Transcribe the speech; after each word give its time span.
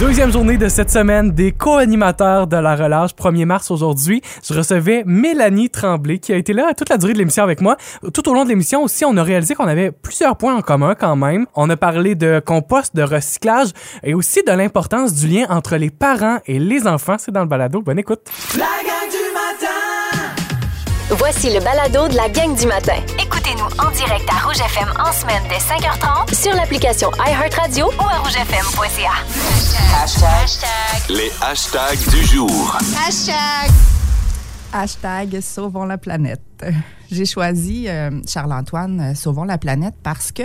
Deuxième 0.00 0.32
journée 0.32 0.56
de 0.56 0.68
cette 0.68 0.90
semaine 0.90 1.30
des 1.30 1.52
co-animateurs 1.52 2.48
de 2.48 2.56
la 2.56 2.74
relâche, 2.74 3.12
1er 3.12 3.44
mars 3.44 3.70
aujourd'hui. 3.70 4.22
Je 4.42 4.52
recevais 4.52 5.04
Mélanie 5.06 5.70
Tremblay 5.70 6.18
qui 6.18 6.32
a 6.32 6.36
été 6.36 6.52
là 6.52 6.74
toute 6.76 6.88
la 6.88 6.98
durée 6.98 7.12
de 7.12 7.18
l'émission 7.18 7.44
avec 7.44 7.60
moi. 7.60 7.76
Tout 8.12 8.28
au 8.28 8.34
long 8.34 8.42
de 8.42 8.48
l'émission 8.48 8.82
aussi, 8.82 9.04
on 9.04 9.16
a 9.16 9.22
réalisé 9.22 9.54
qu'on 9.54 9.68
avait 9.68 9.92
plusieurs 9.92 10.36
points 10.36 10.56
en 10.56 10.62
commun 10.62 10.96
quand 10.98 11.14
même. 11.14 11.46
On 11.54 11.70
a 11.70 11.76
parlé 11.76 12.16
de 12.16 12.42
compost, 12.44 12.96
de 12.96 13.02
recyclage 13.02 13.68
et 14.02 14.14
aussi 14.14 14.42
de 14.42 14.50
l'importance 14.50 15.14
du 15.14 15.28
lien 15.28 15.46
entre 15.48 15.76
les 15.76 15.90
parents 15.90 16.38
et 16.46 16.58
les 16.58 16.88
enfants. 16.88 17.16
C'est 17.16 17.32
dans 17.32 17.42
le 17.42 17.48
balado. 17.48 17.80
Bonne 17.80 18.00
écoute. 18.00 18.28
Voici 21.10 21.52
le 21.52 21.60
balado 21.60 22.08
de 22.08 22.14
la 22.14 22.30
gang 22.30 22.56
du 22.56 22.66
matin. 22.66 22.96
Écoutez-nous 23.22 23.66
en 23.78 23.90
direct 23.90 24.26
à 24.30 24.46
Rouge 24.46 24.60
FM 24.60 24.88
en 24.98 25.12
semaine 25.12 25.42
dès 25.50 25.58
5h30 25.58 26.34
Sur 26.34 26.54
l'application 26.54 27.10
iHeartRadio 27.18 27.86
ou 27.86 28.02
à 28.02 28.18
rougefm.ca. 28.20 29.12
Les 31.10 31.30
hashtags 31.42 32.08
du 32.10 32.24
jour. 32.24 32.78
Hashtag 34.72 35.40
Sauvons 35.40 35.84
la 35.84 35.98
planète. 35.98 36.40
J'ai 37.10 37.26
choisi 37.26 37.84
euh, 37.86 38.10
Charles-Antoine 38.26 39.00
euh, 39.00 39.14
Sauvons 39.14 39.44
la 39.44 39.58
planète 39.58 39.94
parce 40.02 40.32
que 40.32 40.44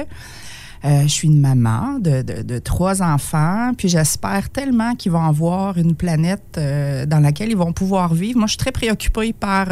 euh, 0.85 1.03
je 1.03 1.08
suis 1.08 1.27
une 1.27 1.39
maman 1.41 1.99
de, 1.99 2.22
de- 2.22 2.41
de 2.41 2.59
trois 2.59 3.02
enfants, 3.02 3.72
puis 3.77 3.89
j'espère 3.89 4.49
tellement 4.49 4.95
qu'ils 4.95 5.11
vont 5.11 5.23
avoir 5.23 5.77
une 5.77 5.95
planète 5.95 6.55
euh, 6.58 7.05
dans 7.05 7.19
laquelle 7.19 7.49
ils 7.49 7.58
vont 7.58 7.73
pouvoir 7.73 8.13
vivre. 8.13 8.38
Moi, 8.39 8.47
je 8.47 8.52
suis 8.52 8.58
très 8.58 8.71
préoccupée 8.71 9.33
par 9.33 9.67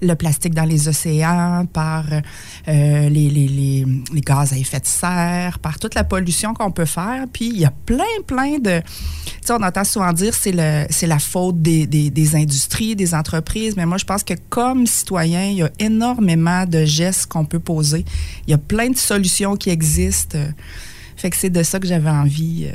le 0.00 0.14
plastique 0.14 0.54
dans 0.54 0.64
les 0.64 0.88
océans, 0.88 1.66
par 1.72 2.04
euh, 2.12 3.08
les, 3.08 3.28
les- 3.30 3.48
les- 3.48 3.86
les 4.12 4.20
gaz 4.20 4.52
à 4.52 4.56
effet 4.56 4.80
de 4.80 4.86
serre, 4.86 5.58
par 5.58 5.78
toute 5.78 5.94
la 5.94 6.04
pollution 6.04 6.54
qu'on 6.54 6.70
peut 6.70 6.84
faire. 6.84 7.24
Puis 7.32 7.46
il 7.48 7.58
y 7.58 7.64
a 7.64 7.72
plein, 7.86 8.04
plein 8.26 8.58
de... 8.58 8.80
Tu 8.80 9.46
sais, 9.48 9.52
on 9.52 9.62
entend 9.62 9.84
souvent 9.84 10.12
dire 10.12 10.32
c'est 10.34 10.52
c'est 10.90 11.06
la 11.06 11.18
faute 11.18 11.60
des, 11.62 11.86
des, 11.86 12.10
des 12.10 12.36
industries, 12.36 12.94
des 12.94 13.14
entreprises, 13.14 13.74
mais 13.76 13.86
moi, 13.86 13.96
je 13.98 14.04
pense 14.04 14.22
que 14.22 14.34
comme 14.48 14.86
citoyen, 14.86 15.44
il 15.46 15.56
y 15.56 15.62
a 15.62 15.70
énormément 15.78 16.66
de 16.66 16.84
gestes 16.84 17.26
qu'on 17.26 17.44
peut 17.44 17.58
poser. 17.58 18.04
Il 18.46 18.50
y 18.50 18.54
a 18.54 18.58
plein 18.58 18.90
de 18.90 18.96
solutions 18.96 19.56
qui 19.56 19.70
existent. 19.70 20.38
Fait 21.16 21.28
que 21.30 21.36
c'est 21.36 21.50
de 21.50 21.62
ça 21.62 21.78
que 21.78 21.86
j'avais 21.86 22.10
envie 22.10 22.66
euh, 22.66 22.72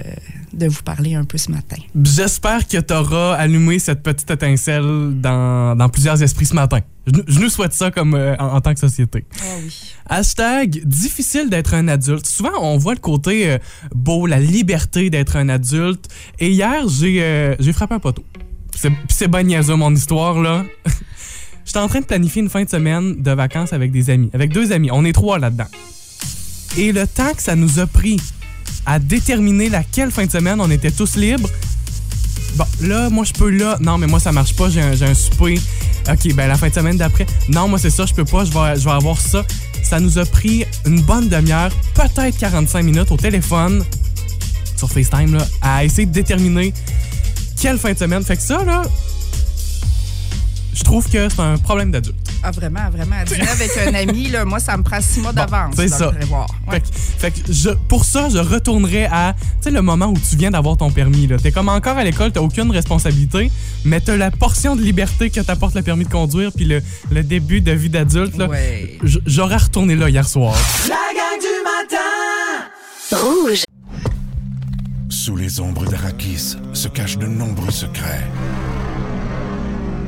de 0.54 0.68
vous 0.68 0.84
parler 0.84 1.16
un 1.16 1.26
peu 1.26 1.38
ce 1.38 1.52
matin. 1.52 1.76
J'espère 2.02 2.66
que 2.68 2.78
tu 2.80 2.94
auras 2.94 3.34
allumé 3.34 3.80
cette 3.80 4.04
petite 4.04 4.30
étincelle 4.30 5.20
dans, 5.20 5.76
dans 5.76 5.90
plusieurs 5.90 6.22
esprits 6.22 6.46
ce 6.46 6.54
matin. 6.54 6.80
Je, 7.08 7.14
nous- 7.14 7.24
je 7.28 7.40
nous 7.40 7.50
souhaite 7.50 7.74
ça 7.74 7.90
comme 7.92 8.14
euh, 8.14 8.36
en, 8.38 8.56
en 8.56 8.62
tant 8.62 8.74
que 8.74 8.80
société. 8.80 9.26
Ah 9.42 9.44
oui. 9.64 9.94
Hashtag 10.08 10.82
difficile 10.86 11.50
d'être 11.50 11.74
un 11.74 11.88
adulte. 11.88 12.26
Souvent, 12.28 12.52
on 12.62 12.78
voit 12.78 12.94
le 12.94 13.00
côté 13.00 13.50
euh, 13.52 13.58
beau, 13.94 14.28
la 14.28 14.40
liberté 14.40 15.10
d'être 15.10 15.36
un 15.36 15.50
adulte. 15.50 16.08
Et 16.40 16.52
hier, 16.52 16.88
j'ai 16.88 17.22
euh, 17.24 17.56
j'ai 17.60 17.74
frappé 17.74 17.96
un 17.96 18.00
poteau. 18.00 18.24
C'est 18.76 18.92
puis 18.92 19.00
c'est 19.10 19.28
bien 19.28 19.44
niaiseux, 19.44 19.76
mon 19.76 19.94
histoire, 19.94 20.40
là. 20.40 20.64
J'étais 21.66 21.80
en 21.80 21.88
train 21.90 22.00
de 22.00 22.06
planifier 22.06 22.42
une 22.44 22.50
fin 22.50 22.64
de 22.64 22.70
semaine 22.70 23.22
de 23.22 23.32
vacances 23.32 23.74
avec 23.74 23.92
des 23.92 24.10
amis. 24.10 24.30
Avec 24.34 24.54
deux 24.54 24.72
amis. 24.72 24.90
On 24.92 25.04
est 25.04 25.12
trois 25.12 25.38
là-dedans. 25.40 25.66
Et 26.76 26.92
le 26.92 27.08
temps 27.08 27.34
que 27.34 27.42
ça 27.42 27.56
nous 27.56 27.80
a 27.80 27.88
pris 27.88 28.18
à 28.86 29.00
déterminer 29.00 29.70
laquelle 29.70 30.12
fin 30.12 30.26
de 30.26 30.32
semaine 30.32 30.60
on 30.60 30.70
était 30.70 30.92
tous 30.92 31.16
libres, 31.16 31.50
Bon, 32.56 32.66
là, 32.82 33.10
moi, 33.12 33.24
je 33.24 33.34
peux 33.34 33.52
là. 33.52 33.78
Non, 33.82 34.00
mais 34.00 34.08
moi, 34.08 34.20
ça 34.20 34.32
marche 34.32 34.56
pas. 34.56 34.70
J'ai 34.70 34.82
un, 34.82 35.00
un 35.00 35.14
souper. 35.14 35.60
OK, 36.10 36.34
ben 36.34 36.48
la 36.48 36.56
fin 36.56 36.70
de 36.70 36.74
semaine 36.74 36.98
d'après. 36.98 37.28
Non, 37.50 37.68
moi, 37.68 37.78
c'est 37.78 37.92
ça, 37.92 38.06
je 38.08 38.14
peux 38.16 38.26
pas. 38.26 38.46
Je 38.46 38.52
vais, 38.52 38.80
je 38.80 38.86
vais 38.86 38.92
avoir 38.96 39.20
ça. 39.20 39.46
Ça 39.84 40.00
nous 40.00 40.18
a 40.18 40.26
pris 40.26 40.66
une 40.86 41.02
bonne 41.02 41.30
demi-heure, 41.30 41.72
peut-être 41.94 42.38
45 42.38 42.84
minutes 42.84 43.12
au 43.12 43.18
téléphone, 43.18 43.84
sur 44.76 44.90
FaceTime, 44.90 45.36
là, 45.36 45.48
à 45.62 45.86
essayer 45.86 46.08
de 46.08 46.12
déterminer 46.12 46.74
quelle 47.62 47.78
fin 47.78 47.94
de 47.94 47.98
semaine. 47.98 48.24
Fait 48.24 48.38
que 48.38 48.42
ça, 48.42 48.64
là, 48.66 48.82
je 50.78 50.84
trouve 50.84 51.10
que 51.10 51.28
c'est 51.28 51.40
un 51.40 51.58
problème 51.58 51.90
d'adulte. 51.92 52.16
Ah, 52.44 52.52
vraiment, 52.52 52.88
vraiment. 52.92 53.16
À 53.20 53.26
dîner 53.26 53.48
avec 53.50 53.72
un 53.78 53.94
ami, 53.96 54.30
là, 54.30 54.46
moi, 54.46 54.60
ça 54.60 54.78
me 54.78 54.84
prend 54.84 55.02
six 55.02 55.22
mois 55.22 55.34
d'avance. 55.34 55.74
c'est 55.76 55.88
ça. 55.88 56.10
Ouais. 56.10 56.20
Fait 56.70 56.80
que, 56.82 56.86
fait 56.94 57.32
que 57.32 57.52
je, 57.52 57.70
pour 57.88 58.06
ça, 58.06 58.30
je 58.30 58.38
retournerais 58.38 59.10
à 59.12 59.34
tu 59.40 59.46
sais, 59.62 59.72
le 59.72 59.82
moment 59.82 60.06
où 60.08 60.14
tu 60.18 60.36
viens 60.36 60.52
d'avoir 60.52 60.78
ton 60.78 60.92
permis. 60.92 61.26
là. 61.26 61.38
T'es 61.38 61.52
comme 61.52 61.70
encore 61.70 61.98
à 61.98 62.04
l'école, 62.04 62.32
t'as 62.32 62.42
aucune 62.42 62.70
responsabilité, 62.70 63.52
mais 63.86 64.00
t'as 64.02 64.18
la 64.18 64.30
portion 64.30 64.76
de 64.76 64.82
liberté 64.82 65.32
que 65.32 65.40
t'apporte 65.42 65.74
le 65.74 65.82
permis 65.82 66.06
de 66.06 66.12
conduire 66.12 66.52
puis 66.56 66.66
le, 66.66 66.84
le 67.10 67.24
début 67.24 67.62
de 67.62 67.72
vie 67.72 67.90
d'adulte. 67.90 68.38
là. 68.38 68.48
Ouais. 68.48 69.00
J'aurais 69.26 69.58
retourné 69.58 69.96
là 69.96 70.10
hier 70.10 70.28
soir. 70.30 70.56
La 70.88 70.96
gang 70.96 71.40
du 71.42 73.18
matin! 73.18 73.26
Rouge. 73.26 73.64
Sous 75.10 75.36
les 75.36 75.60
ombres 75.60 75.86
d'Arakis 75.86 76.56
se 76.74 76.88
cachent 76.88 77.18
de 77.18 77.26
nombreux 77.26 77.72
secrets. 77.72 78.28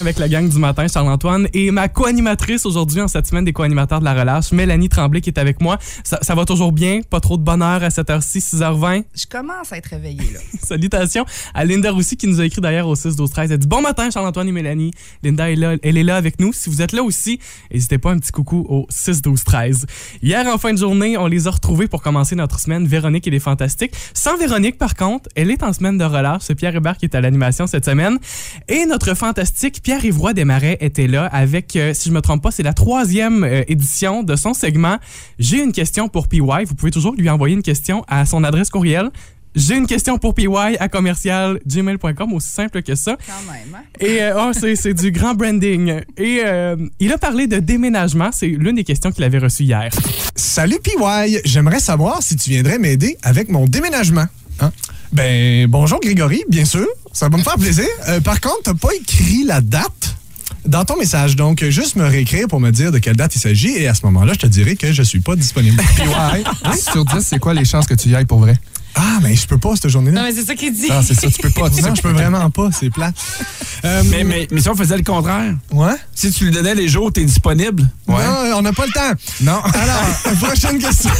Avec 0.00 0.20
la 0.20 0.28
gang 0.28 0.48
du 0.48 0.58
matin, 0.58 0.86
Charles-Antoine, 0.86 1.48
et 1.54 1.72
ma 1.72 1.88
co-animatrice 1.88 2.64
aujourd'hui 2.66 3.00
en 3.00 3.08
cette 3.08 3.26
semaine 3.26 3.44
des 3.44 3.52
co-animateurs 3.52 3.98
de 3.98 4.04
la 4.04 4.14
relâche, 4.14 4.52
Mélanie 4.52 4.88
Tremblay 4.88 5.20
qui 5.20 5.28
est 5.28 5.40
avec 5.40 5.60
moi. 5.60 5.76
Ça, 6.04 6.20
ça 6.22 6.36
va 6.36 6.44
toujours 6.44 6.70
bien? 6.70 7.00
Pas 7.02 7.18
trop 7.18 7.36
de 7.36 7.42
bonheur 7.42 7.82
à 7.82 7.88
7h6, 7.88 8.54
6h20? 8.54 9.02
Je 9.12 9.26
commence 9.26 9.72
à 9.72 9.76
être 9.76 9.86
réveillée, 9.86 10.32
là. 10.32 10.38
Salutations 10.62 11.26
à 11.52 11.64
Linda 11.64 11.90
Roussy 11.90 12.16
qui 12.16 12.28
nous 12.28 12.40
a 12.40 12.44
écrit 12.44 12.60
d'ailleurs 12.60 12.86
au 12.86 12.94
6 12.94 13.16
12 13.16 13.28
13. 13.28 13.50
Elle 13.50 13.58
dit 13.58 13.66
bon 13.66 13.82
matin 13.82 14.08
Charles-Antoine 14.08 14.46
et 14.46 14.52
Mélanie. 14.52 14.92
Linda 15.24 15.50
est 15.50 15.56
là, 15.56 15.74
elle 15.82 15.96
est 15.96 16.04
là 16.04 16.14
avec 16.14 16.38
nous. 16.38 16.52
Si 16.52 16.70
vous 16.70 16.80
êtes 16.80 16.92
là 16.92 17.02
aussi, 17.02 17.40
n'hésitez 17.72 17.98
pas 17.98 18.12
un 18.12 18.18
petit 18.18 18.30
coucou 18.30 18.66
au 18.68 18.86
6 18.90 19.20
12 19.20 19.42
13. 19.42 19.86
Hier 20.22 20.46
en 20.46 20.58
fin 20.58 20.72
de 20.72 20.78
journée, 20.78 21.18
on 21.18 21.26
les 21.26 21.48
a 21.48 21.50
retrouvés 21.50 21.88
pour 21.88 22.02
commencer 22.02 22.36
notre 22.36 22.60
semaine. 22.60 22.86
Véronique 22.86 23.26
et 23.26 23.30
les 23.30 23.40
Fantastiques. 23.40 23.94
Sans 24.14 24.36
Véronique 24.36 24.78
par 24.78 24.94
contre, 24.94 25.28
elle 25.34 25.50
est 25.50 25.64
en 25.64 25.72
semaine 25.72 25.98
de 25.98 26.04
relâche. 26.04 26.42
C'est 26.44 26.54
Pierre 26.54 26.76
Hébert 26.76 26.98
qui 26.98 27.06
est 27.06 27.16
à 27.16 27.20
l'animation 27.20 27.66
cette 27.66 27.84
semaine. 27.84 28.20
Et 28.68 28.86
notre 28.86 29.14
fantastique 29.14 29.82
Pierre 29.88 30.04
Ivroy 30.04 30.34
Desmarais 30.34 30.76
était 30.82 31.06
là 31.06 31.24
avec, 31.24 31.74
euh, 31.74 31.94
si 31.94 32.10
je 32.10 32.14
me 32.14 32.20
trompe 32.20 32.42
pas, 32.42 32.50
c'est 32.50 32.62
la 32.62 32.74
troisième 32.74 33.42
euh, 33.42 33.62
édition 33.68 34.22
de 34.22 34.36
son 34.36 34.52
segment. 34.52 34.98
J'ai 35.38 35.62
une 35.62 35.72
question 35.72 36.08
pour 36.08 36.28
PY. 36.28 36.40
Vous 36.66 36.74
pouvez 36.74 36.90
toujours 36.90 37.14
lui 37.14 37.30
envoyer 37.30 37.54
une 37.54 37.62
question 37.62 38.04
à 38.06 38.26
son 38.26 38.44
adresse 38.44 38.68
courriel. 38.68 39.08
J'ai 39.54 39.76
une 39.76 39.86
question 39.86 40.18
pour 40.18 40.34
PY 40.34 40.46
à 40.78 40.90
commercial 40.90 41.58
gmail.com, 41.66 42.34
aussi 42.34 42.50
simple 42.50 42.82
que 42.82 42.94
ça. 42.94 43.16
Quand 43.26 43.50
même, 43.50 43.74
hein? 43.74 43.84
Et 43.98 44.20
euh, 44.20 44.48
oh, 44.48 44.50
c'est, 44.52 44.76
c'est 44.76 44.92
du 44.92 45.10
grand 45.10 45.32
branding. 45.32 46.02
Et 46.18 46.42
euh, 46.44 46.76
il 47.00 47.10
a 47.10 47.16
parlé 47.16 47.46
de 47.46 47.58
déménagement. 47.58 48.28
C'est 48.30 48.48
l'une 48.48 48.76
des 48.76 48.84
questions 48.84 49.10
qu'il 49.10 49.24
avait 49.24 49.38
reçues 49.38 49.64
hier. 49.64 49.88
Salut 50.34 50.80
PY, 50.84 51.38
j'aimerais 51.46 51.80
savoir 51.80 52.22
si 52.22 52.36
tu 52.36 52.50
viendrais 52.50 52.78
m'aider 52.78 53.16
avec 53.22 53.48
mon 53.48 53.64
déménagement. 53.64 54.26
Hein? 54.60 54.70
Ben, 55.12 55.66
bonjour 55.66 56.00
Grégory, 56.00 56.44
bien 56.48 56.66
sûr, 56.66 56.86
ça 57.12 57.28
va 57.28 57.36
me 57.36 57.42
faire 57.42 57.56
plaisir. 57.56 57.86
Euh, 58.08 58.20
par 58.20 58.40
contre, 58.40 58.62
t'as 58.64 58.74
pas 58.74 58.94
écrit 58.94 59.44
la 59.44 59.60
date 59.60 60.14
dans 60.66 60.84
ton 60.84 60.96
message, 60.98 61.36
donc 61.36 61.64
juste 61.64 61.96
me 61.96 62.04
réécrire 62.06 62.46
pour 62.48 62.60
me 62.60 62.70
dire 62.70 62.92
de 62.92 62.98
quelle 62.98 63.16
date 63.16 63.34
il 63.36 63.38
s'agit 63.40 63.70
et 63.76 63.88
à 63.88 63.94
ce 63.94 64.04
moment-là, 64.06 64.34
je 64.34 64.40
te 64.40 64.46
dirai 64.46 64.76
que 64.76 64.92
je 64.92 65.02
suis 65.02 65.20
pas 65.20 65.34
disponible. 65.36 65.82
10 66.72 66.84
sur 66.92 67.04
10, 67.04 67.20
c'est 67.20 67.38
quoi 67.38 67.54
les 67.54 67.64
chances 67.64 67.86
que 67.86 67.94
tu 67.94 68.08
y 68.10 68.14
ailles 68.14 68.26
pour 68.26 68.40
vrai? 68.40 68.56
ah, 69.00 69.18
mais 69.22 69.36
je 69.36 69.46
peux 69.46 69.58
pas 69.58 69.76
cette 69.76 69.88
journée-là. 69.90 70.22
Non, 70.22 70.26
mais 70.26 70.34
c'est 70.34 70.44
ça 70.44 70.56
qu'il 70.56 70.72
dit. 70.74 70.88
Ah, 70.90 71.02
c'est 71.06 71.14
ça, 71.14 71.30
tu 71.30 71.40
peux 71.40 71.50
pas. 71.50 71.68
non, 71.68 71.94
je 71.94 72.02
peux 72.02 72.10
vraiment 72.10 72.50
pas, 72.50 72.70
c'est 72.72 72.90
plat. 72.90 73.12
Euh, 73.84 74.02
Mais, 74.06 74.24
mais, 74.24 74.48
mais 74.50 74.60
si 74.60 74.68
on 74.68 74.74
faisait 74.74 74.96
le 74.96 75.04
contraire, 75.04 75.54
Ouais? 75.70 75.94
si 76.14 76.32
tu 76.32 76.46
lui 76.46 76.50
donnais 76.50 76.74
les 76.74 76.88
jours 76.88 77.04
où 77.06 77.10
t'es 77.12 77.24
disponible, 77.24 77.88
Non, 78.08 78.16
on 78.56 78.62
n'a 78.62 78.72
pas 78.72 78.86
le 78.86 78.92
temps. 78.92 79.12
Non. 79.42 79.60
Alors, 79.62 80.36
prochaine 80.42 80.78
question. 80.80 81.10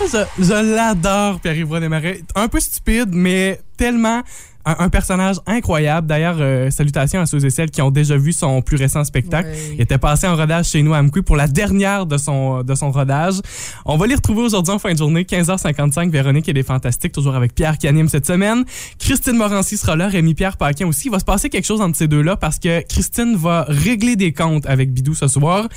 Je, 0.00 0.24
je 0.38 0.74
l'adore, 0.74 1.40
Pierre-Yves 1.40 1.80
Desmarais. 1.80 2.20
Un 2.34 2.48
peu 2.48 2.60
stupide, 2.60 3.10
mais 3.12 3.60
tellement 3.76 4.22
un, 4.66 4.76
un 4.80 4.88
personnage 4.88 5.36
incroyable. 5.46 6.06
D'ailleurs, 6.06 6.36
euh, 6.40 6.70
salutations 6.70 7.20
à 7.20 7.26
ceux 7.26 7.44
et 7.44 7.50
celles 7.50 7.70
qui 7.70 7.80
ont 7.80 7.90
déjà 7.90 8.16
vu 8.16 8.32
son 8.32 8.60
plus 8.62 8.76
récent 8.76 9.04
spectacle. 9.04 9.48
Il 9.72 9.80
était 9.80 9.98
passé 9.98 10.26
en 10.26 10.36
rodage 10.36 10.66
chez 10.66 10.82
nous 10.82 10.92
à 10.92 10.98
Amqui 10.98 11.22
pour 11.22 11.36
la 11.36 11.46
dernière 11.46 12.04
de 12.04 12.18
son, 12.18 12.62
de 12.62 12.74
son 12.74 12.90
rodage. 12.90 13.34
On 13.84 13.96
va 13.96 14.06
les 14.06 14.16
retrouver 14.16 14.42
aujourd'hui 14.42 14.74
en 14.74 14.78
fin 14.78 14.92
de 14.92 14.98
journée, 14.98 15.22
15h55. 15.22 16.10
Véronique 16.10 16.48
et 16.48 16.52
les 16.52 16.64
Fantastiques, 16.64 17.12
toujours 17.12 17.36
avec 17.36 17.54
Pierre 17.54 17.78
qui 17.78 17.86
anime 17.86 18.08
cette 18.08 18.26
semaine. 18.26 18.64
Christine 18.98 19.36
Morancy 19.36 19.76
sera 19.76 19.94
là, 19.96 20.08
Rémi-Pierre 20.08 20.56
Paquin 20.56 20.86
aussi. 20.86 21.06
Il 21.06 21.10
va 21.12 21.20
se 21.20 21.24
passer 21.24 21.48
quelque 21.48 21.64
chose 21.64 21.80
entre 21.80 21.96
ces 21.96 22.08
deux-là 22.08 22.36
parce 22.36 22.58
que 22.58 22.82
Christine 22.86 23.36
va 23.36 23.64
régler 23.68 24.16
des 24.16 24.32
comptes 24.32 24.66
avec 24.66 24.92
Bidou 24.92 25.14
ce 25.14 25.28
soir. 25.28 25.68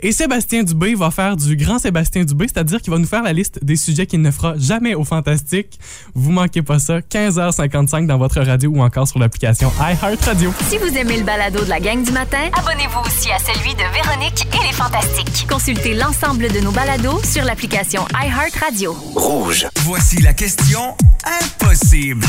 Et 0.00 0.10
Sébastien 0.10 0.64
Dubé 0.64 0.94
va 0.94 1.10
faire 1.10 1.36
du 1.36 1.56
grand 1.56 1.78
Sébastien 1.78 2.24
Dubé, 2.24 2.48
c'est-à-dire 2.48 2.82
qu'il 2.82 2.92
va 2.92 2.98
nous 2.98 3.06
faire 3.06 3.22
la 3.22 3.32
liste 3.32 3.64
des 3.64 3.76
sujets 3.76 4.06
qu'il 4.06 4.20
ne 4.20 4.30
fera 4.30 4.56
jamais 4.58 4.94
au 4.94 5.04
Fantastique. 5.04 5.78
Vous 6.14 6.32
manquez 6.32 6.62
pas 6.62 6.78
ça, 6.78 7.00
15h55 7.00 8.06
dans 8.06 8.18
votre 8.18 8.31
radio 8.40 8.70
ou 8.70 8.82
encore 8.82 9.08
sur 9.08 9.18
l'application 9.18 9.72
iHeartRadio. 9.80 10.52
Si 10.68 10.78
vous 10.78 10.96
aimez 10.96 11.18
le 11.18 11.24
balado 11.24 11.64
de 11.64 11.68
la 11.68 11.80
gang 11.80 12.02
du 12.02 12.12
matin, 12.12 12.50
abonnez-vous 12.58 13.00
aussi 13.00 13.30
à 13.30 13.38
celui 13.38 13.74
de 13.74 13.84
Véronique 13.92 14.46
et 14.54 14.66
les 14.66 14.72
Fantastiques. 14.72 15.46
Consultez 15.48 15.94
l'ensemble 15.94 16.48
de 16.52 16.60
nos 16.60 16.72
balados 16.72 17.22
sur 17.24 17.44
l'application 17.44 18.04
iHeartRadio. 18.14 18.96
Rouge. 19.14 19.66
Voici 19.84 20.20
la 20.22 20.32
question 20.32 20.96
impossible. 21.24 22.26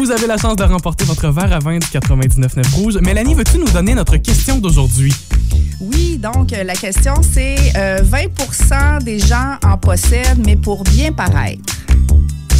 Vous 0.00 0.10
avez 0.10 0.26
la 0.26 0.38
chance 0.38 0.56
de 0.56 0.62
remporter 0.62 1.04
votre 1.04 1.28
verre 1.28 1.52
à 1.52 1.58
vin 1.58 1.76
du 1.76 1.86
99.9 1.86 2.74
Rouge. 2.74 2.94
Mélanie, 3.02 3.34
veux-tu 3.34 3.58
nous 3.58 3.68
donner 3.68 3.94
notre 3.94 4.16
question 4.16 4.56
d'aujourd'hui? 4.56 5.12
Oui, 5.78 6.16
donc 6.16 6.54
euh, 6.54 6.64
la 6.64 6.72
question, 6.72 7.12
c'est 7.20 7.56
euh, 7.76 8.00
20% 8.02 9.02
des 9.04 9.18
gens 9.18 9.58
en 9.62 9.76
possèdent, 9.76 10.42
mais 10.42 10.56
pour 10.56 10.84
bien 10.84 11.12
paraître. 11.12 11.79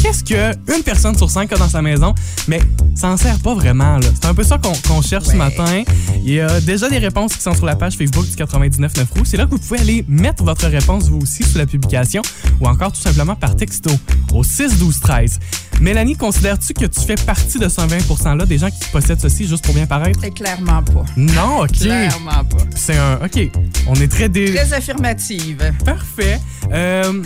Qu'est-ce 0.01 0.23
que 0.23 0.75
une 0.75 0.83
personne 0.83 1.15
sur 1.15 1.29
cinq 1.29 1.53
a 1.53 1.57
dans 1.57 1.69
sa 1.69 1.81
maison, 1.83 2.15
mais 2.47 2.59
ça 2.95 3.07
n'en 3.07 3.17
sert 3.17 3.37
pas 3.39 3.53
vraiment? 3.53 3.99
C'est 4.01 4.25
un 4.25 4.33
peu 4.33 4.43
ça 4.43 4.57
qu'on 4.57 5.01
cherche 5.03 5.25
ce 5.25 5.35
matin. 5.35 5.83
Il 6.23 6.33
y 6.33 6.39
a 6.39 6.59
déjà 6.59 6.89
des 6.89 6.97
réponses 6.97 7.35
qui 7.35 7.41
sont 7.41 7.53
sur 7.53 7.67
la 7.67 7.75
page 7.75 7.97
Facebook 7.97 8.25
du 8.27 8.35
99.9 8.35 9.05
Rouge. 9.15 9.27
C'est 9.27 9.37
là 9.37 9.45
que 9.45 9.51
vous 9.51 9.59
pouvez 9.59 9.79
aller 9.79 10.05
mettre 10.07 10.43
votre 10.43 10.65
réponse 10.67 11.07
vous 11.09 11.19
aussi 11.19 11.43
sous 11.43 11.57
la 11.57 11.67
publication 11.67 12.23
ou 12.59 12.67
encore 12.67 12.91
tout 12.91 13.01
simplement 13.01 13.35
par 13.35 13.55
texto 13.55 13.91
au 14.33 14.43
6 14.43 14.79
12 14.79 14.99
13. 15.01 15.39
Mélanie, 15.81 16.15
considères-tu 16.15 16.73
que 16.73 16.85
tu 16.85 16.99
fais 17.01 17.15
partie 17.15 17.59
de 17.59 17.69
ce 17.69 17.81
20 17.81 17.97
%-là 17.97 18.45
des 18.45 18.57
gens 18.57 18.69
qui 18.69 18.89
possèdent 18.91 19.21
ceci 19.21 19.47
juste 19.47 19.63
pour 19.63 19.75
bien 19.75 19.85
paraître? 19.85 20.23
Et 20.23 20.31
clairement 20.31 20.81
pas. 20.81 21.05
Non, 21.15 21.61
OK. 21.61 21.73
Clairement 21.73 22.43
pas. 22.43 22.63
C'est 22.75 22.97
un... 22.97 23.19
OK. 23.23 23.51
On 23.87 23.93
est 23.95 24.07
très... 24.07 24.29
Dé... 24.29 24.53
Très 24.53 24.73
affirmative. 24.73 25.73
Parfait. 25.85 26.39
Euh, 26.71 27.21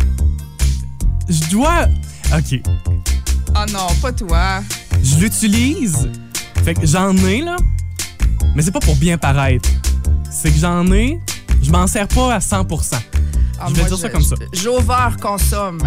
je 1.29 1.49
dois. 1.49 1.87
OK. 2.33 2.61
Oh 3.57 3.71
non, 3.71 3.87
pas 4.01 4.11
toi. 4.11 4.61
Je 5.03 5.15
l'utilise. 5.17 6.09
Fait 6.63 6.73
que 6.73 6.85
j'en 6.85 7.15
ai, 7.17 7.41
là. 7.41 7.55
Mais 8.55 8.61
c'est 8.61 8.71
pas 8.71 8.79
pour 8.79 8.95
bien 8.95 9.17
paraître. 9.17 9.69
C'est 10.31 10.51
que 10.51 10.59
j'en 10.59 10.91
ai. 10.91 11.19
Je 11.61 11.71
m'en 11.71 11.87
sers 11.87 12.07
pas 12.07 12.35
à 12.35 12.39
100 12.41 12.65
Ah, 13.59 13.67
Je 13.69 13.73
vais 13.75 13.85
dire 13.85 13.97
ça 13.97 14.09
comme 14.09 14.23
ça. 14.23 14.35
J'over 14.53 15.15
consomme. 15.21 15.79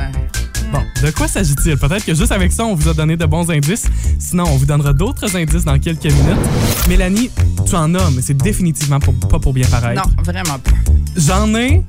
Bon, 0.73 0.83
de 1.03 1.11
quoi 1.13 1.29
s'agit-il? 1.29 1.77
Peut-être 1.79 2.05
que 2.05 2.15
juste 2.15 2.33
avec 2.33 2.53
ça, 2.53 2.65
on 2.65 2.75
vous 2.75 2.89
a 2.89 2.95
donné 2.95 3.17
de 3.17 3.25
bons 3.25 3.51
indices. 3.51 3.87
Sinon, 4.19 4.45
on 4.49 4.57
vous 4.57 4.67
donnera 4.67 4.93
d'autres 4.93 5.35
indices 5.37 5.65
dans 5.65 5.79
quelques 5.79 6.05
minutes. 6.05 6.89
Mélanie, 6.89 7.31
tu 7.67 7.75
en 7.75 7.95
as, 7.95 8.11
mais 8.11 8.21
c'est 8.23 8.37
définitivement 8.37 9.01
pour- 9.01 9.15
pas 9.15 9.39
pour 9.39 9.53
bien 9.55 9.67
paraître. 9.69 10.03
Non, 10.07 10.23
vraiment 10.23 10.59
pas. 10.59 10.71
J'en 11.17 11.55
ai. 11.55 11.85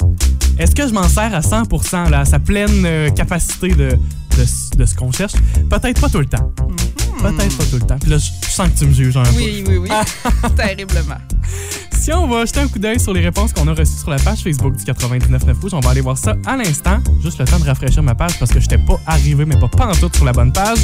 Est-ce 0.60 0.76
que 0.76 0.86
je 0.86 0.94
m'en 0.94 1.08
sers 1.08 1.34
à 1.34 1.40
100% 1.40 2.10
là, 2.10 2.20
à 2.20 2.26
sa 2.26 2.38
pleine 2.38 2.86
euh, 2.86 3.10
capacité 3.12 3.70
de, 3.70 3.98
de, 4.78 4.86
ce 4.86 4.94
qu'on 4.94 5.10
cherche? 5.10 5.32
Peut-être 5.70 6.02
pas 6.02 6.10
tout 6.10 6.20
le 6.20 6.26
temps. 6.26 6.52
Peut-être 7.22 7.58
pas 7.58 7.64
tout 7.64 7.78
le 7.78 7.88
temps. 7.88 7.98
Puis 7.98 8.10
là, 8.10 8.18
je 8.18 8.30
sens 8.50 8.68
que 8.68 8.80
tu 8.80 8.86
me 8.88 8.94
juges 8.94 9.16
un 9.16 9.24
peu. 9.24 9.38
Oui, 9.38 9.64
oui, 9.66 9.78
oui. 9.78 9.90
Terriblement. 10.58 11.16
Si 11.98 12.12
on 12.12 12.28
va 12.28 12.46
jeter 12.46 12.60
un 12.60 12.68
coup 12.68 12.80
d'œil 12.80 13.00
sur 13.00 13.14
les 13.14 13.22
réponses 13.22 13.54
qu'on 13.54 13.70
a 13.70 13.74
reçues 13.74 14.00
sur 14.00 14.10
la 14.10 14.20
page 14.20 14.40
Facebook 14.40 14.76
du 14.76 14.84
99.9 14.84 15.62
Rouge, 15.62 15.74
on 15.74 15.80
va 15.80 15.92
aller 15.92 16.02
voir 16.02 16.18
ça 16.18 16.36
à 16.46 16.58
l'instant. 16.58 17.00
Juste 17.24 17.40
le 17.40 17.46
temps 17.46 17.60
de 17.60 17.66
rafraîchir 17.66 18.04
ma 18.04 18.16
page 18.16 18.38
parce 18.38 18.52
que 18.52 18.60
je 18.60 18.66
n'étais 18.66 18.78
pas 18.80 19.00
arrivé, 19.08 19.46
mais 19.46 19.58
pas, 19.58 19.70
pas 19.70 19.88
en 19.88 19.94
tout 19.94 20.12
sur 20.14 20.26
la 20.26 20.34
bonne 20.34 20.52
page. 20.52 20.80